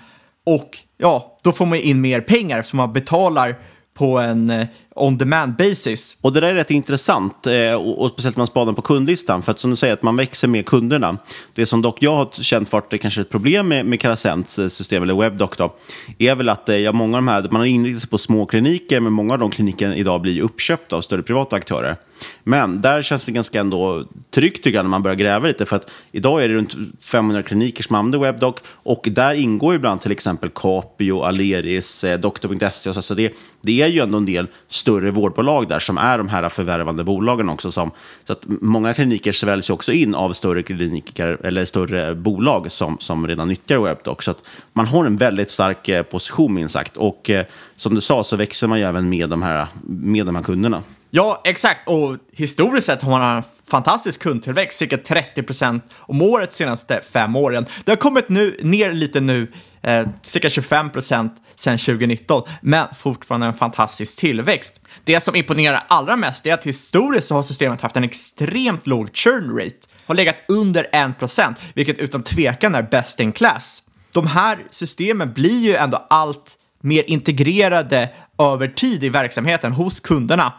[0.46, 3.56] och ja, då får man in mer pengar eftersom man betalar
[3.94, 6.18] på en eh, on-demand basis.
[6.22, 9.42] Och det där är rätt intressant, eh, och, och speciellt när man spanar på kundlistan,
[9.42, 11.18] för att som du säger, att man växer med kunderna.
[11.54, 14.68] Det som dock jag har känt varit det kanske ett problem med, med Carasents eh,
[14.68, 15.76] system, eller WebDoc, då,
[16.18, 18.46] är väl att eh, ja, många av de här, man har inriktat sig på små
[18.46, 21.96] kliniker, men många av de klinikerna idag blir uppköpta av större privata aktörer.
[22.44, 25.66] Men där känns det ganska ändå tryggt tycker jag när man börjar gräva lite.
[25.66, 30.02] För att idag är det runt 500 kliniker som använder WebDoc och där ingår ibland
[30.02, 32.94] till exempel Capio, Aleris, eh, Doktor.se.
[32.94, 34.48] Så, så det, det är ju ändå en del
[34.88, 37.71] större vårdbolag där som är de här förvärvande bolagen också.
[37.71, 37.91] Som,
[38.23, 42.97] så att många kliniker sväljs ju också in av större kliniker eller större bolag som,
[43.00, 44.23] som redan nyttjar WebDoc.
[44.23, 46.97] Så att man har en väldigt stark eh, position minst sagt.
[46.97, 47.45] Och eh,
[47.76, 50.84] som du sa så växer man ju även med de här, med de här kunderna.
[51.10, 51.88] Ja, exakt.
[51.88, 57.36] Och historiskt sett har man en fantastisk kundtillväxt, cirka 30% om året de senaste fem
[57.36, 57.65] åren.
[57.86, 63.54] Det har kommit nu, ner lite nu, eh, cirka 25% sedan 2019, men fortfarande en
[63.54, 64.80] fantastisk tillväxt.
[65.04, 69.10] Det som imponerar allra mest är att historiskt så har systemet haft en extremt låg
[69.13, 73.84] churn rate, har legat under 1%, vilket utan tvekan är best in class.
[74.12, 80.54] De här systemen blir ju ändå allt mer integrerade över tid i verksamheten hos kunderna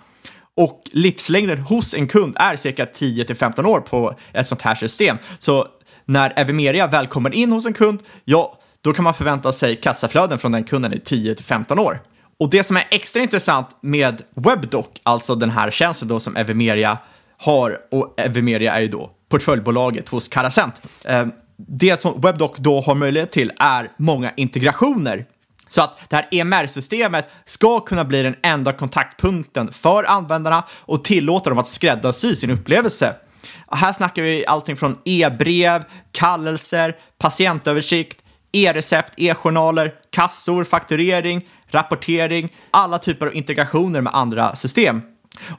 [0.59, 4.75] och livslängden hos en kund är cirka 10 till 15 år på ett sånt här
[4.75, 5.17] system.
[5.39, 5.67] Så
[6.05, 10.39] när Evimeria väl kommer in hos en kund, ja, då kan man förvänta sig kassaflöden
[10.39, 12.03] från den kunden i 10 till 15 år.
[12.41, 16.99] Och det som är extra intressant med WebDoc, alltså den här tjänsten då som Evimeria
[17.37, 20.75] har, och Evimeria är ju då portföljbolaget hos Carasent.
[21.05, 25.27] Eh, det som WebDoc då har möjlighet till är många integrationer.
[25.69, 31.51] Så att det här EMR-systemet ska kunna bli den enda kontaktpunkten för användarna och tillåta
[31.51, 33.15] dem att skräddarsy sin upplevelse.
[33.71, 38.19] Här snackar vi allting från e-brev, kallelser, patientöversikt,
[38.53, 45.03] e-recept, e-journaler, kassor, fakturering, rapportering, alla typer av integrationer med andra system.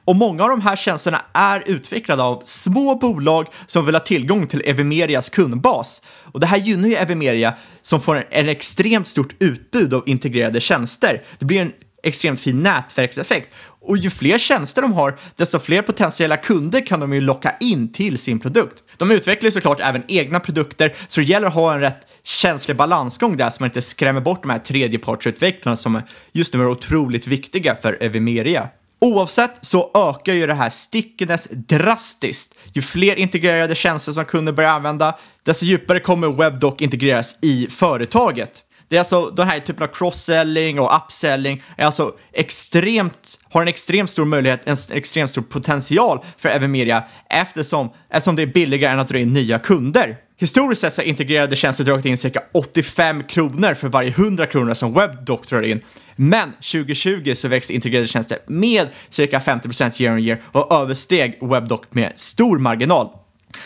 [0.05, 4.47] Och många av de här tjänsterna är utvecklade av små bolag som vill ha tillgång
[4.47, 6.01] till Evimerias kundbas.
[6.23, 11.23] Och det här gynnar ju Evimeria som får en extremt stort utbud av integrerade tjänster.
[11.39, 11.71] Det blir en
[12.03, 13.55] extremt fin nätverkseffekt.
[13.81, 17.91] Och ju fler tjänster de har, desto fler potentiella kunder kan de ju locka in
[17.91, 18.83] till sin produkt.
[18.97, 22.77] De utvecklar ju såklart även egna produkter, så det gäller att ha en rätt känslig
[22.77, 27.27] balansgång där så man inte skrämmer bort de här tredjepartsutvecklarna som just nu är otroligt
[27.27, 28.69] viktiga för Evimeria.
[29.01, 32.55] Oavsett så ökar ju det här stickiness drastiskt.
[32.73, 38.63] Ju fler integrerade tjänster som kunder börjar använda, desto djupare kommer WebDoc integreras i företaget.
[38.89, 43.67] Det är alltså den här typen av cross-selling och upselling är alltså extremt, har en
[43.67, 48.99] extremt stor möjlighet, en extremt stor potential för Evimeria eftersom, eftersom det är billigare än
[48.99, 50.17] att dra in nya kunder.
[50.37, 54.73] Historiskt sett så har integrerade tjänster dragit in cirka 85 kronor för varje 100 kronor
[54.73, 55.81] som WebDoc drar in.
[56.15, 61.81] Men 2020 så växte integrerade tjänster med cirka 50% year on year och översteg WebDoc
[61.89, 63.09] med stor marginal.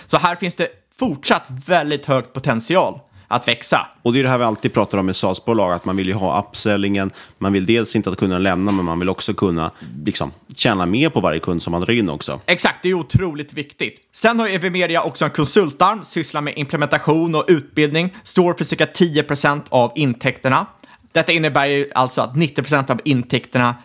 [0.07, 0.67] Så här finns det
[0.99, 3.87] fortsatt väldigt hög potential att växa.
[4.01, 6.13] Och det är det här vi alltid pratar om med SaaS-bolag, att man vill ju
[6.13, 7.11] ha upsellingen.
[7.37, 9.71] Man vill dels inte att kunna lämna, men man vill också kunna
[10.05, 12.39] liksom, tjäna mer på varje kund som man drar in också.
[12.45, 14.09] Exakt, det är otroligt viktigt.
[14.11, 19.61] Sen har Evimeria också en konsultarm, sysslar med implementation och utbildning, står för cirka 10%
[19.69, 20.65] av intäkterna.
[21.11, 23.75] Detta innebär ju alltså att 90% av intäkterna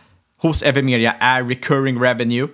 [0.40, 2.48] hos Evimeria är recurring revenue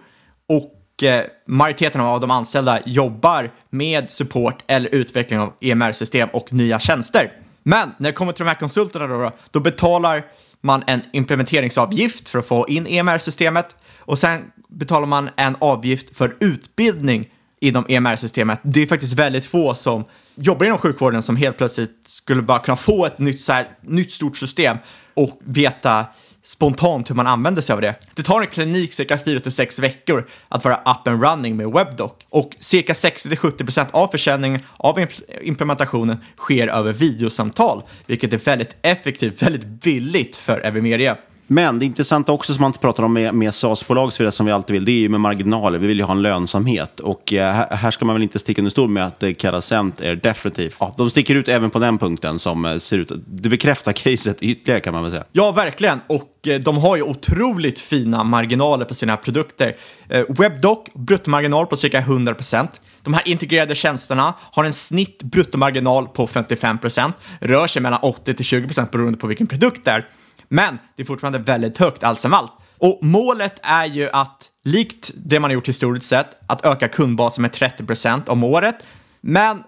[0.48, 0.70] och
[1.02, 7.32] Eh, majoriteten av de anställda jobbar med support eller utveckling av EMR-system och nya tjänster.
[7.62, 10.24] Men när det kommer till de här konsulterna då, då betalar
[10.60, 16.36] man en implementeringsavgift för att få in EMR-systemet och sen betalar man en avgift för
[16.40, 17.28] utbildning
[17.60, 18.60] inom EMR-systemet.
[18.62, 20.04] Det är faktiskt väldigt få som
[20.34, 24.12] jobbar inom sjukvården som helt plötsligt skulle bara kunna få ett nytt, så här, nytt
[24.12, 24.76] stort system
[25.14, 26.06] och veta
[26.44, 27.94] spontant hur man använder sig av det.
[28.14, 31.66] Det tar en klinik cirka 4 till 6 veckor att vara up and running med
[31.66, 35.06] WebDoc och cirka 60 till 70 procent av försäljningen av
[35.42, 41.16] implementationen sker över videosamtal, vilket är väldigt effektivt, väldigt billigt för Evimeria.
[41.46, 44.74] Men det intressanta också som man inte pratar om med, med SaaS-bolag som vi alltid
[44.74, 45.78] vill, det är ju med marginaler.
[45.78, 47.00] Vi vill ju ha en lönsamhet.
[47.00, 50.16] Och eh, här ska man väl inte sticka under stol med att eh, Carasent är
[50.16, 53.92] definitivt, ja, de sticker ut även på den punkten som eh, ser ut, det bekräftar
[53.92, 55.24] caset ytterligare kan man väl säga.
[55.32, 56.00] Ja, verkligen.
[56.06, 59.76] Och eh, de har ju otroligt fina marginaler på sina produkter.
[60.08, 62.68] Eh, WebDoc, bruttomarginal på cirka 100%.
[63.02, 69.18] De här integrerade tjänsterna har en snitt bruttomarginal på 55%, rör sig mellan 80-20% beroende
[69.18, 70.08] på vilken produkt det är.
[70.54, 72.52] Men det är fortfarande väldigt högt allt som allt.
[72.78, 77.42] Och målet är ju att, likt det man har gjort historiskt sett, att öka kundbasen
[77.42, 78.76] med 30% om året.
[79.20, 79.64] Men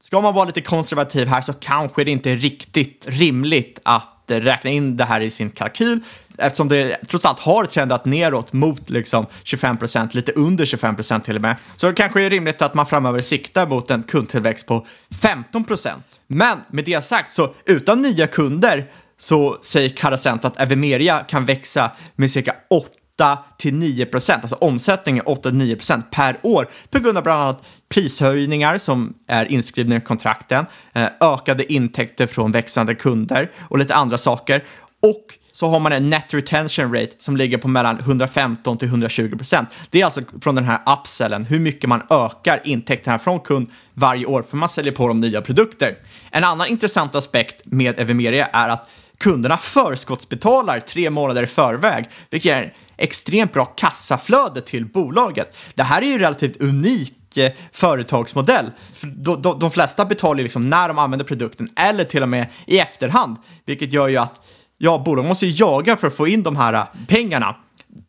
[0.00, 4.70] ska man vara lite konservativ här så kanske det inte är riktigt rimligt att räkna
[4.70, 6.00] in det här i sin kalkyl
[6.38, 11.42] eftersom det trots allt har trendat neråt mot liksom 25%, lite under 25% till och
[11.42, 11.56] med.
[11.76, 15.90] Så det kanske är rimligt att man framöver siktar mot en kundtillväxt på 15%.
[16.26, 21.90] Men med det sagt så utan nya kunder så säger Caracent att Evimeria kan växa
[22.16, 26.98] med cirka 8 till 9 procent, alltså omsättningen 8 till 9 procent per år på
[26.98, 32.94] grund av bland annat prishöjningar som är inskrivna i kontrakten, eh, ökade intäkter från växande
[32.94, 34.64] kunder och lite andra saker.
[35.02, 39.36] Och så har man en net retention rate som ligger på mellan 115 till 120
[39.36, 39.68] procent.
[39.90, 44.26] Det är alltså från den här upsellen, hur mycket man ökar intäkterna från kund varje
[44.26, 45.96] år för man säljer på de nya produkter.
[46.30, 48.88] En annan intressant aspekt med Evimeria är att
[49.20, 55.56] kunderna förskottsbetalar tre månader i förväg, vilket är extremt bra kassaflöde till bolaget.
[55.74, 58.70] Det här är ju relativt unik eh, företagsmodell.
[58.94, 62.46] För de, de, de, flesta betalar liksom när de använder produkten eller till och med
[62.66, 64.40] i efterhand, vilket gör ju att
[64.78, 67.56] ja, bolag måste ju jaga för att få in de här eh, pengarna.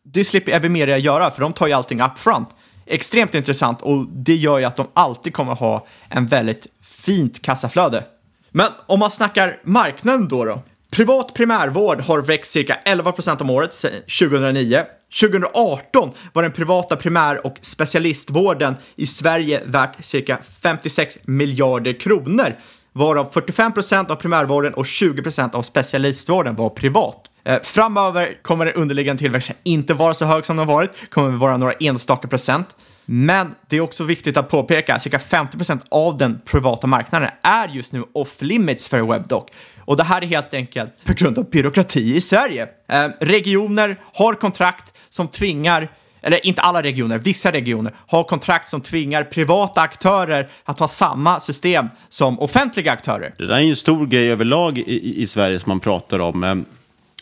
[0.04, 2.48] Det slipper Evimeria göra, för de tar ju allting upfront.
[2.86, 8.04] Extremt intressant och det gör ju att de alltid kommer ha en väldigt fint kassaflöde.
[8.50, 13.50] Men om man snackar marknaden då, då Privat primärvård har växt cirka 11 procent om
[13.50, 14.82] året sedan 2009.
[15.20, 22.56] 2018 var den privata primär och specialistvården i Sverige värt cirka 56 miljarder kronor,
[22.92, 27.20] varav 45 procent av primärvården och 20 procent av specialistvården var privat.
[27.44, 31.56] Eh, framöver kommer den underliggande tillväxten inte vara så hög som den varit, kommer vara
[31.56, 32.76] några enstaka procent.
[33.04, 37.68] Men det är också viktigt att påpeka att cirka 50% av den privata marknaden är
[37.68, 39.44] just nu off-limits för Webdoc.
[39.78, 42.68] Och det här är helt enkelt på grund av byråkrati i Sverige.
[42.88, 45.88] Eh, regioner har kontrakt som tvingar
[46.22, 51.40] eller inte alla regioner, vissa regioner har kontrakt som tvingar privata aktörer att ha samma
[51.40, 53.34] system som offentliga aktörer.
[53.38, 56.44] Det där är ju en stor grej överlag i, i Sverige som man pratar om.
[56.44, 56.54] Eh,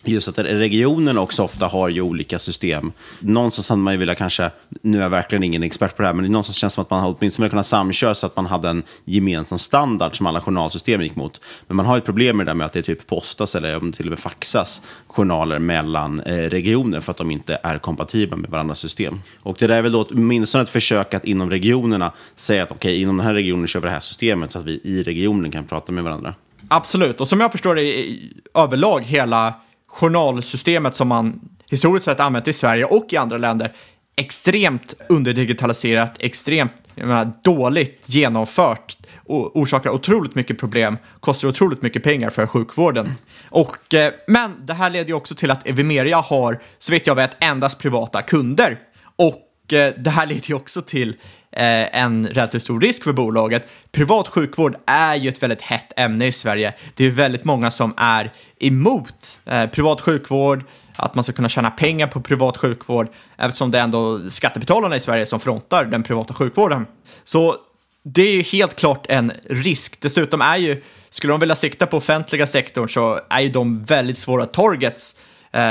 [0.04, 2.92] Just att regionen också ofta har ju olika system.
[3.20, 4.50] Någonstans hade man ju velat kanske,
[4.82, 6.90] nu är jag verkligen ingen expert på det här, men någonstans känns det som att
[6.90, 11.16] man åtminstone kunnat samköra så att man hade en gemensam standard som alla journalsystem gick
[11.16, 11.40] mot.
[11.66, 13.90] Men man har ett problem med det där med att det typ postas eller om
[13.90, 18.36] det till och med faxas journaler mellan eh, regioner för att de inte är kompatibla
[18.36, 19.20] med varandras system.
[19.42, 22.90] Och det där är väl då åtminstone ett försök att inom regionerna säga att okej,
[22.90, 25.50] okay, inom den här regionen kör vi det här systemet så att vi i regionen
[25.50, 26.34] kan prata med varandra.
[26.68, 29.54] Absolut, och som jag förstår det i överlag hela
[29.90, 33.72] journalsystemet som man historiskt sett använt i Sverige och i andra länder
[34.16, 42.30] extremt underdigitaliserat, extremt menar, dåligt genomfört och orsakar otroligt mycket problem, kostar otroligt mycket pengar
[42.30, 43.14] för sjukvården.
[43.48, 47.14] Och, eh, men det här leder ju också till att Evimeria har, så vet jag
[47.14, 48.78] vet, endast privata kunder.
[49.16, 51.16] Och eh, det här leder ju också till
[51.52, 53.68] Eh, en relativt stor risk för bolaget.
[53.92, 56.74] Privat sjukvård är ju ett väldigt hett ämne i Sverige.
[56.94, 60.64] Det är väldigt många som är emot eh, privat sjukvård,
[60.96, 65.00] att man ska kunna tjäna pengar på privat sjukvård, eftersom det är ändå skattebetalarna i
[65.00, 66.86] Sverige som frontar den privata sjukvården.
[67.24, 67.56] Så
[68.02, 70.00] det är ju helt klart en risk.
[70.00, 74.18] Dessutom är ju, skulle de vilja sikta på offentliga sektorn så är ju de väldigt
[74.18, 75.29] svåra targets Eh,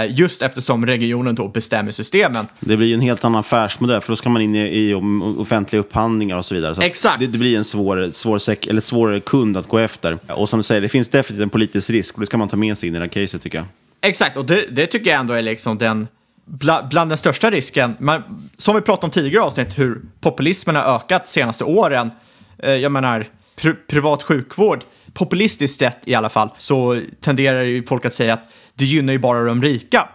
[0.09, 2.47] just eftersom regionen då bestämmer systemen.
[2.59, 4.93] Det blir ju en helt annan affärsmodell, för då ska man in i, i
[5.37, 6.75] offentliga upphandlingar och så vidare.
[6.75, 7.19] Så Exakt.
[7.19, 10.17] Det, det, blir en svår, svår sek, eller svårare kund att gå efter.
[10.27, 12.57] Och som du säger, det finns definitivt en politisk risk och det ska man ta
[12.57, 13.67] med sig in i det här caset tycker jag.
[14.01, 16.07] Exakt, och det, det tycker jag ändå är liksom den
[16.49, 17.95] bland, bland den största risken.
[17.99, 22.11] Man, som vi pratade om tidigare avsnitt, hur populismen har ökat de senaste åren.
[22.57, 23.25] Eh, jag menar,
[23.55, 28.43] pr privat sjukvård, populistiskt sett i alla fall, så tenderar ju folk att säga att
[28.79, 30.09] det gynnar ju bara de rika.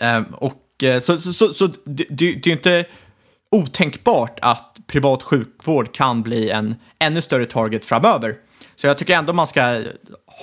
[0.00, 2.84] Ehm, och, eh, så så, så, så det, det, är ju inte
[3.50, 8.34] otänkbart att privat sjukvård kan bli en ännu större target framöver.
[8.74, 9.82] Så jag tycker ändå man ska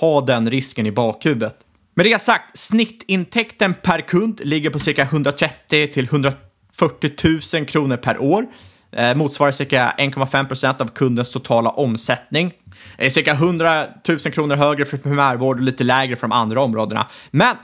[0.00, 1.56] ha den risken i bakhuvudet.
[1.94, 7.10] Med det sagt, snittintäkten per kund ligger på cirka 130 till 140
[7.54, 8.46] 000 kronor per år.
[8.92, 12.52] Eh, motsvarar cirka 1,5 procent av kundens totala omsättning.
[12.96, 16.62] Det är cirka 100 000 kronor högre för primärvård och lite lägre för de andra
[16.62, 17.06] områdena.
[17.30, 17.56] Men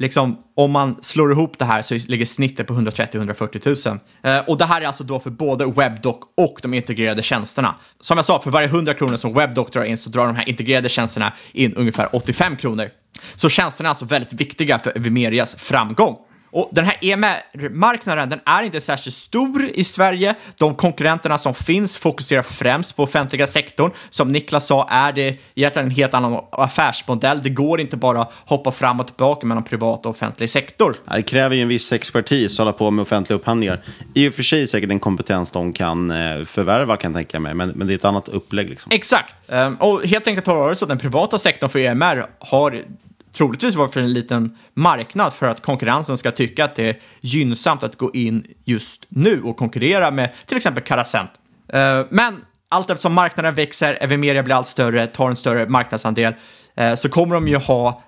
[0.00, 3.98] liksom, om man slår ihop det här så ligger snittet på 130-140 000.
[4.22, 7.74] Eh, och det här är alltså då för både Webdoc och de integrerade tjänsterna.
[8.00, 10.48] Som jag sa, för varje 100 kronor som Webdoc drar in så drar de här
[10.48, 12.90] integrerade tjänsterna in ungefär 85 kronor.
[13.34, 16.16] Så tjänsterna är alltså väldigt viktiga för Vimerias framgång.
[16.50, 20.34] Och den här EMR-marknaden, den är inte särskilt stor i Sverige.
[20.58, 23.90] De konkurrenterna som finns fokuserar främst på offentliga sektorn.
[24.10, 27.42] Som Niklas sa är det egentligen en helt annan affärsmodell.
[27.42, 30.96] Det går inte bara hoppa fram och tillbaka mellan privat och offentlig sektor.
[31.14, 33.82] Det kräver ju en viss expertis att hålla på med offentliga upphandlingar.
[34.14, 37.54] I och för sig säkert en kompetens de kan eh, förvärva kan jag tänka mig,
[37.54, 38.70] men, men det är ett annat upplägg.
[38.70, 38.92] Liksom.
[38.92, 42.82] Exakt, ehm, och helt enkelt har det så att den privata sektorn för EMR har
[43.32, 47.82] troligtvis vara för en liten marknad för att konkurrensen ska tycka att det är gynnsamt
[47.82, 51.30] att gå in just nu och konkurrera med till exempel Carasent.
[51.72, 56.34] Eh, men allt eftersom marknaden växer, Evimeria blir allt större, tar en större marknadsandel,
[56.76, 58.02] eh, så kommer de ju ha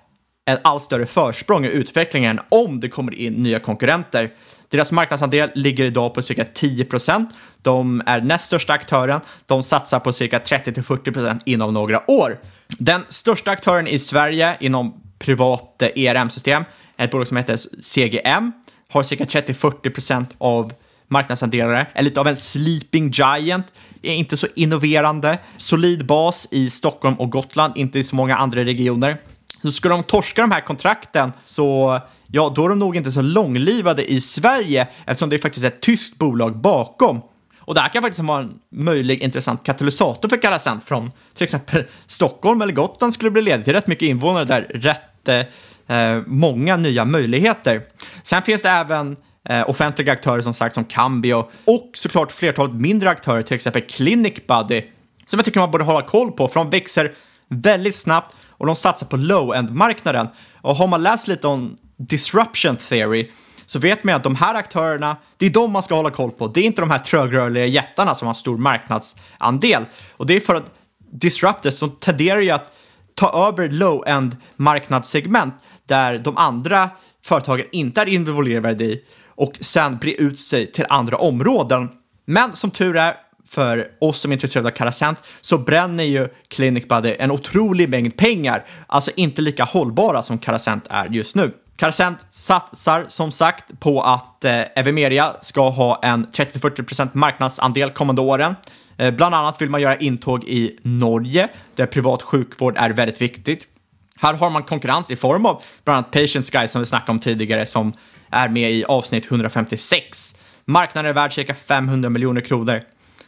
[0.45, 4.31] ett allt större försprång i utvecklingen om det kommer in nya konkurrenter.
[4.69, 7.29] Deras marknadsandel ligger idag på cirka 10 procent.
[7.61, 9.21] De är näst största aktören.
[9.45, 12.39] De satsar på cirka 30-40 procent inom några år.
[12.77, 16.63] Den största aktören i Sverige inom privat eh, ERM-system,
[16.97, 18.51] ett bolag som heter CGM,
[18.91, 20.73] har cirka 30-40% av
[21.07, 23.65] marknadsandelare, är lite av en sleeping giant,
[24.01, 28.65] är inte så innoverande, solid bas i Stockholm och Gotland, inte i så många andra
[28.65, 29.17] regioner.
[29.61, 33.21] Så skulle de torska de här kontrakten så ja, då är de nog inte så
[33.21, 37.21] långlivade i Sverige eftersom det är faktiskt ett tyskt bolag bakom.
[37.65, 41.83] Och det här kan faktiskt vara en möjlig intressant katalysator för Carasent från till exempel
[42.07, 43.65] Stockholm eller Gotland skulle bli ledigt.
[43.65, 47.81] Det är rätt mycket invånare där, rätt jättemånga eh, många nya möjligheter.
[48.23, 49.17] Sen finns det även
[49.49, 54.47] eh, offentliga aktörer som sagt som Cambio och såklart flertalet mindre aktörer, till exempel Clinic
[54.47, 54.83] Buddy,
[55.25, 57.11] som jag tycker man borde hålla koll på, för de växer
[57.49, 60.27] väldigt snabbt och de satsar på low-end-marknaden.
[60.61, 63.29] Och har man läst lite om disruption theory
[63.65, 66.47] så vet man att de här aktörerna, det är de man ska hålla koll på.
[66.47, 69.85] Det är inte de här trögrörliga jättarna som har stor marknadsandel.
[70.11, 70.71] Och det är för att
[71.11, 72.71] disruptors, de tenderar ju att
[73.15, 75.53] ta över low-end marknadssegment
[75.87, 76.89] där de andra
[77.23, 81.89] företagen inte är involverade i och sen bre ut sig till andra områden.
[82.25, 83.15] Men som tur är
[83.47, 88.17] för oss som är intresserade av Carasent så bränner ju Clinic Buddy en otrolig mängd
[88.17, 91.53] pengar, alltså inte lika hållbara som Carasent är just nu.
[91.75, 98.55] Carasent satsar som sagt på att eh, Evimeria ska ha en 30-40% marknadsandel kommande åren.
[98.97, 103.67] Eh, bland annat vill man göra intåg i Norge, där privat sjukvård är väldigt viktigt.
[104.15, 107.19] Här har man konkurrens i form av bland annat Patients Guide som vi snackade om
[107.19, 107.93] tidigare som
[108.29, 110.35] är med i avsnitt 156.
[110.65, 112.81] Marknaden är värd cirka 500 miljoner kronor.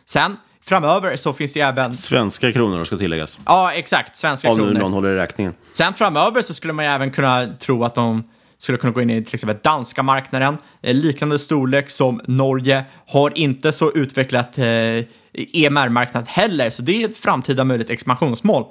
[0.06, 1.94] Sen framöver så finns det även...
[1.94, 3.40] Svenska kronor ska tilläggas.
[3.46, 4.18] Ja, exakt.
[4.18, 4.74] Svenska Om kronor.
[4.74, 5.54] nu någon håller i räkningen.
[5.72, 8.24] Sen framöver så skulle man ju även kunna tro att de
[8.58, 10.58] skulle kunna gå in i till exempel danska marknaden.
[10.82, 14.66] Eh, Liknande storlek som Norge har inte så utvecklat eh,
[15.34, 18.66] EMR-marknad heller, så det är ett framtida möjligt expansionsmål.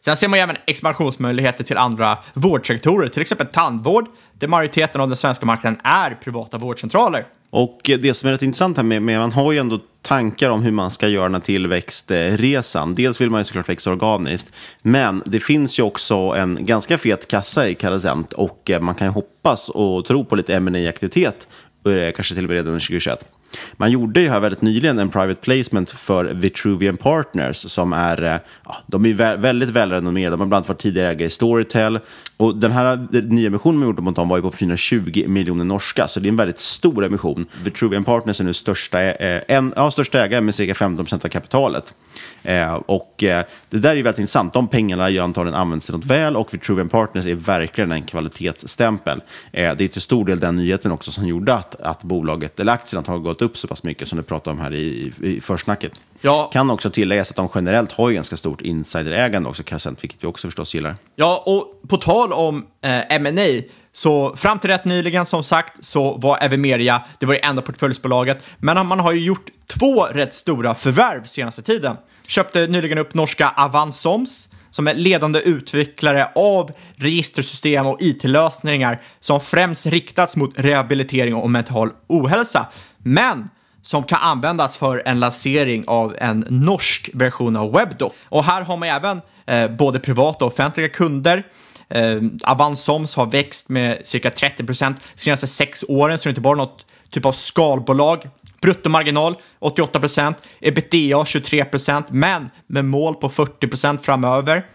[0.00, 4.06] Sen ser man ju även expansionsmöjligheter till andra vårdsektorer, till exempel tandvård,
[4.40, 7.26] där majoriteten av den svenska marknaden är privata vårdcentraler.
[7.50, 10.62] Och det som är rätt intressant här med, med man har ju ändå tankar om
[10.62, 12.94] hur man ska göra den här tillväxtresan.
[12.94, 17.28] Dels vill man ju såklart växa organiskt, men det finns ju också en ganska fet
[17.28, 21.48] kassa i Carasent och eh, man kan ju hoppas och tro på lite ma aktivitet
[21.86, 23.28] eh, kanske till och med redan under 2021.
[23.76, 28.36] Man gjorde ju här väldigt nyligen en private placement för Vitruvian Partners som är, eh,
[28.64, 30.36] ja, de är väldigt välrenommerade.
[30.36, 31.98] De har bland annat varit tidigare ägare i Storytel.
[32.36, 35.64] Och den här nyemissionen nya emissionen man gjorde mot dem var ju på 420 miljoner
[35.64, 37.46] norska, så det är en väldigt stor emission.
[37.64, 41.28] Vitruvian Partners är nu största, eh, en, ja, största ägare med cirka 15 procent av
[41.28, 41.94] kapitalet.
[42.42, 44.52] Eh, och eh, det där är ju väldigt intressant.
[44.52, 48.02] De pengarna har ju antagligen använts till något väl och Vitruvian Partners är verkligen en
[48.02, 49.22] kvalitetsstämpel.
[49.52, 52.72] Eh, det är till stor del den nyheten också som gjorde att, att bolaget, eller
[52.72, 56.00] aktien, har gått upp så pass mycket som du pratade om här i, i, försnacket.
[56.20, 56.50] Ja.
[56.52, 60.28] Kan också tilläggas att de generellt har ju ganska stort insiderägande också, Carasent, vilket vi
[60.28, 60.96] också förstås gillar.
[61.16, 63.62] Ja, och på tal om eh, M&A
[63.92, 68.42] så fram till rätt nyligen som sagt så var Evimeria, det var det enda portföljsbolaget,
[68.58, 71.96] men man har ju gjort två rätt stora förvärv senaste tiden.
[72.26, 79.86] Köpte nyligen upp norska Avansoms som är ledande utvecklare av registersystem och IT-lösningar som främst
[79.86, 82.66] riktats mot rehabilitering och mental ohälsa,
[83.02, 83.48] men
[83.82, 88.12] som kan användas för en lansering av en norsk version av Webdoc.
[88.24, 91.46] Och här har man även eh, både privata och offentliga kunder.
[91.88, 96.30] Eh, Avansoms har växt med cirka 30 procent de senaste sex åren, så det är
[96.30, 98.28] inte bara något typ av skalbolag.
[98.60, 104.66] Bruttomarginal 88 procent, ebitda 23 procent, men med mål på 40 procent framöver.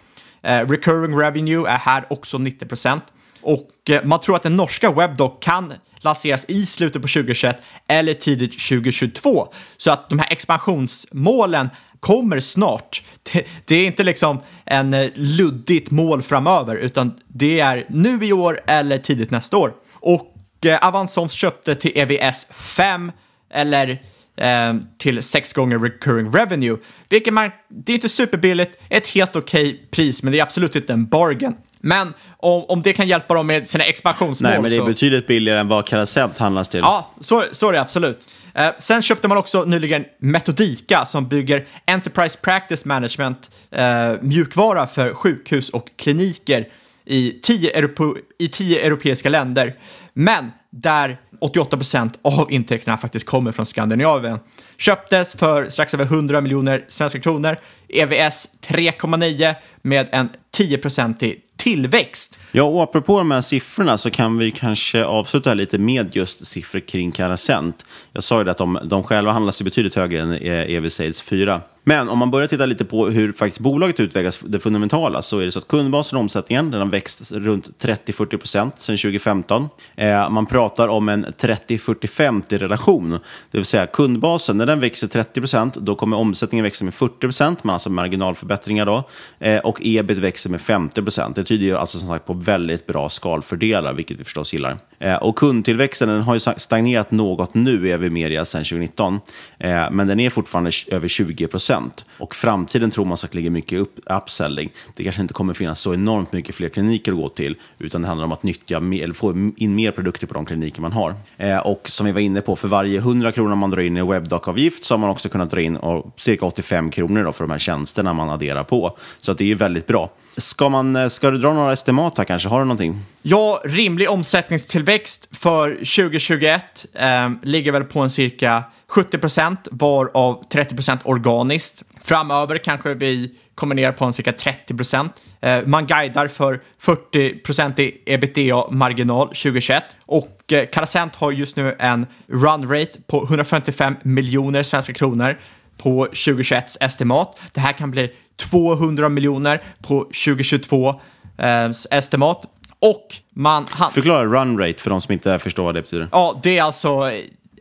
[0.42, 3.04] Eh, recurring revenue är här också 90 procent.
[3.42, 5.74] Och eh, man tror att den norska Webdoc kan
[6.06, 9.48] lanseras i slutet på 2021 eller tidigt 2022.
[9.78, 13.04] Så att de här expansionsmålen kommer snart.
[13.34, 18.34] Det, det är inte liksom en eh, luddigt mål framöver, utan det är nu i
[18.34, 19.74] år eller tidigt nästa år.
[19.94, 20.36] Och
[20.66, 23.12] eh, Avansoms köpte till EVS 5
[23.54, 24.02] eller
[24.38, 26.78] eh, till 6 gånger recurring revenue,
[27.10, 30.94] vilket man, det är inte superbilligt, ett helt okej pris, men det är absolut inte
[30.94, 31.56] en bargain.
[31.86, 34.86] Men om, om det kan hjälpa dem med sina expansionsmål Nej, men det är så...
[34.86, 36.80] betydligt billigare än vad Carasent handlas till.
[36.80, 38.28] Ja, så, så är det absolut.
[38.54, 45.14] Eh, sen köpte man också nyligen Metodika som bygger Enterprise Practice Management eh, mjukvara för
[45.14, 46.68] sjukhus och kliniker
[47.06, 49.76] i tio, Europe- i tio europeiska länder.
[50.14, 54.40] Men där 88% av intäkterna faktiskt kommer från Skandinavien.
[54.78, 57.58] Köptes för strax över 100 miljoner svenska kronor.
[57.90, 62.40] EVS 3,9 med en 10-procentig tillväxt.
[62.52, 66.48] Ja, och apropå de här siffrorna så kan vi kanske avsluta här lite med just
[66.48, 67.86] siffror kring Carasent.
[68.14, 70.90] Jag sa ju det att de, de själva handlas ju betydligt högre än eh, EV
[70.90, 71.62] Sales 4.
[71.88, 75.46] Men om man börjar titta lite på hur faktiskt bolaget utvecklas, det fundamentala, så är
[75.46, 79.70] det så att kundbasen och omsättningen den har växt runt 30-40 procent sedan 2015.
[79.96, 83.12] Eh, man pratar om en 30-40-50 relation,
[83.52, 87.20] det vill säga kundbasen, när den växer 30 procent, då kommer omsättningen växa med 40
[87.20, 89.04] procent, man har alltså marginalförbättringar då,
[89.40, 91.36] eh, och ebit växer med 50 procent.
[91.36, 94.78] Det tyder ju alltså som sagt på väldigt bra skalfördelar, vilket vi förstås gillar.
[95.00, 99.20] Eh, och kundtillväxten den har ju stagnerat något nu i Evimeria sedan 2019,
[99.60, 102.06] eh, men den är fortfarande över 20 procent.
[102.18, 104.70] Och framtiden tror man sagt ligger mycket i upp, upselling.
[104.96, 108.08] Det kanske inte kommer finnas så enormt mycket fler kliniker att gå till, utan det
[108.08, 111.14] handlar om att nyttja eller få in mer produkter på de kliniker man har.
[111.38, 114.02] Eh, och som vi var inne på, för varje 100 kronor man drar in i
[114.02, 115.78] webdoc-avgift så har man också kunnat dra in
[116.16, 118.98] cirka 85 kronor då för de här tjänsterna man adderar på.
[119.22, 120.10] Så att det är väldigt bra.
[120.38, 122.50] Ska, man, eh, ska du dra några estimat här kanske?
[122.50, 123.02] Har du någonting?
[123.22, 130.76] Ja, rimlig omsättningstillväxt för 2021 eh, ligger väl på en cirka 70 procent, varav 30
[130.76, 131.84] procent organiskt.
[132.02, 135.14] Framöver kanske vi kommer ner på en cirka 30 procent.
[135.42, 141.76] Eh, man guidar för 40 procent i ebitda-marginal 2021 och eh, Carasent har just nu
[141.80, 145.38] en run rate på 155 miljoner svenska kronor
[145.78, 147.40] på 2021 estimat.
[147.54, 150.90] Det här kan bli 200 miljoner på 2022
[151.38, 152.46] eh, estimat.
[152.80, 153.66] Och man...
[153.70, 156.08] Han, Förklara run rate för de som inte förstår vad det betyder.
[156.12, 157.12] Ja, det är alltså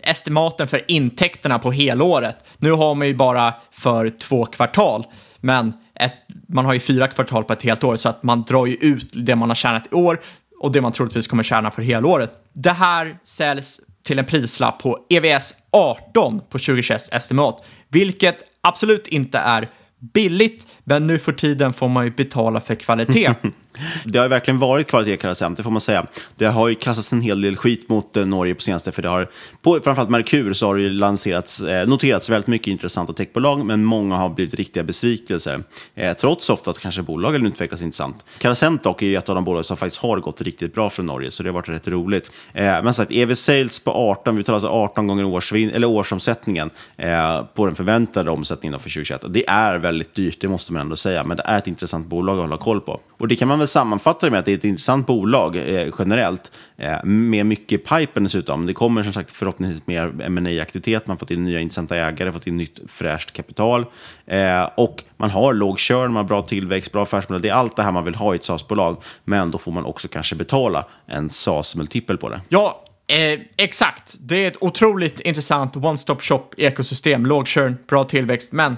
[0.02, 2.36] estimaten för intäkterna på helåret.
[2.58, 5.06] Nu har man ju bara för två kvartal,
[5.40, 6.12] men ett,
[6.48, 9.12] man har ju fyra kvartal på ett helt år, så att man drar ju ut
[9.14, 10.20] det man har tjänat i år
[10.60, 12.30] och det man troligtvis kommer tjäna för helåret.
[12.52, 19.38] Det här säljs till en prislapp på EVS 18 på 2021 estimat, vilket absolut inte
[19.38, 19.68] är
[19.98, 23.34] billigt, men nu för tiden får man ju betala för kvalitet.
[24.04, 26.06] Det har ju verkligen varit kvalitet Karasent, det får man säga.
[26.36, 29.08] Det har ju kastats en hel del skit mot eh, Norge på senaste, för det
[29.08, 29.30] har,
[29.62, 33.84] på framförallt Merkur så har det ju lanserats, eh, noterats väldigt mycket intressanta techbolag, men
[33.84, 35.62] många har blivit riktiga besvikelser.
[35.94, 38.24] Eh, trots ofta att kanske bolagen utvecklas intressant.
[38.38, 41.02] Karasent dock är ju ett av de bolag som faktiskt har gått riktigt bra för
[41.02, 42.30] Norge, så det har varit rätt roligt.
[42.52, 46.70] Eh, men sagt, EV Sales på 18, vi talar alltså 18 gånger årsvin, eller årsomsättningen
[46.96, 49.24] eh, på den förväntade omsättningen för 2021.
[49.28, 52.34] Det är väldigt dyrt, det måste man ändå säga, men det är ett intressant bolag
[52.34, 53.00] att hålla koll på.
[53.24, 55.88] Och det kan man väl sammanfatta det med att det är ett intressant bolag eh,
[55.98, 58.66] generellt, eh, med mycket pipen dessutom.
[58.66, 62.32] Det kommer som sagt förhoppningsvis mer ma aktivitet man har fått in nya intressanta ägare,
[62.32, 63.86] fått in nytt fräscht kapital
[64.26, 67.42] eh, och man har låg churn, man har bra tillväxt, bra affärsmodell.
[67.42, 69.84] Det är allt det här man vill ha i ett SaaS-bolag, men då får man
[69.84, 72.40] också kanske betala en SaaS-multipel på det.
[72.48, 74.16] Ja, eh, exakt.
[74.18, 77.26] Det är ett otroligt intressant one-stop shop-ekosystem.
[77.26, 78.76] Låg churn, bra tillväxt, men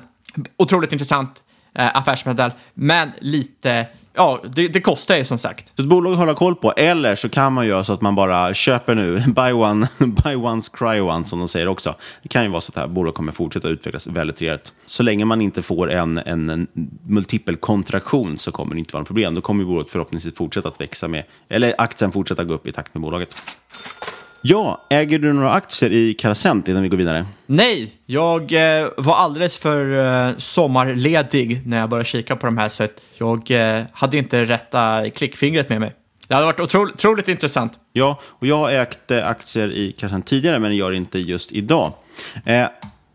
[0.56, 1.42] otroligt intressant
[1.74, 3.86] eh, affärsmodell, men lite
[4.16, 5.72] ja, det, det, kostar ju som sagt.
[5.76, 8.14] Så ett bolag att hålla koll på, eller så kan man göra så att man
[8.14, 11.94] bara köper nu, buy one, buy once, cry one som de säger också.
[12.22, 14.72] Det kan ju vara så att det här bolaget kommer fortsätta utvecklas väldigt rejält.
[14.86, 16.66] Så länge man inte får en, en, en
[17.06, 19.34] multipel kontraktion så kommer det inte vara något problem.
[19.34, 22.94] Då kommer bolaget förhoppningsvis fortsätta att växa med, eller aktien fortsätta gå upp i takt
[22.94, 23.34] med bolaget.
[24.48, 27.26] Ja, äger du några aktier i Carasent innan vi går vidare?
[27.46, 32.68] Nej, jag eh, var alldeles för eh, sommarledig när jag började kika på de här,
[32.68, 32.86] så
[33.18, 35.94] jag eh, hade inte rätta klickfingret med mig.
[36.28, 37.72] Det hade varit otro otroligt intressant.
[37.92, 41.92] Ja, och jag har ägt eh, aktier i Carasent tidigare, men gör inte just idag.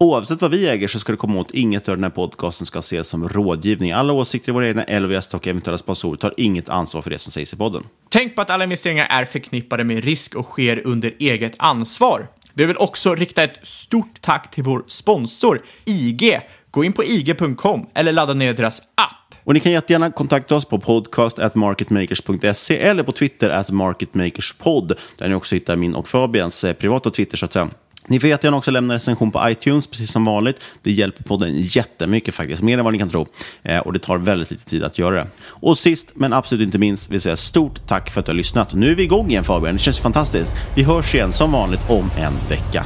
[0.02, 2.80] Oavsett vad vi äger så ska det komma åt inget av den här podcasten ska
[2.80, 3.92] ses som rådgivning.
[3.92, 7.32] Alla åsikter i våra egna LVS och eventuella sponsorer tar inget ansvar för det som
[7.32, 7.84] sägs i podden.
[8.10, 12.28] Tänk på att alla investeringar är förknippade med risk och sker under eget ansvar.
[12.54, 16.40] Vi vill också rikta ett stort tack till vår sponsor IG.
[16.72, 19.36] Gå in på ig.com eller ladda ner deras app.
[19.44, 25.36] Och ni kan jättegärna kontakta oss på podcast.marketmakers.se eller på Twitter at marketmakerspod där ni
[25.36, 27.70] också hittar min och Fabians eh, privata Twitter så att säga.
[28.12, 30.62] Ni får jättegärna också lämna recension på iTunes, precis som vanligt.
[30.84, 33.28] Det hjälper podden jättemycket faktiskt, mer än vad ni kan tro.
[33.64, 35.28] Eh, och det tar väldigt lite tid att göra det.
[35.44, 38.74] Och sist, men absolut inte minst, vill säga stort tack för att du har lyssnat.
[38.74, 40.54] Nu är vi igång igen Fabian, det känns fantastiskt.
[40.76, 42.86] Vi hörs igen som vanligt om en vecka.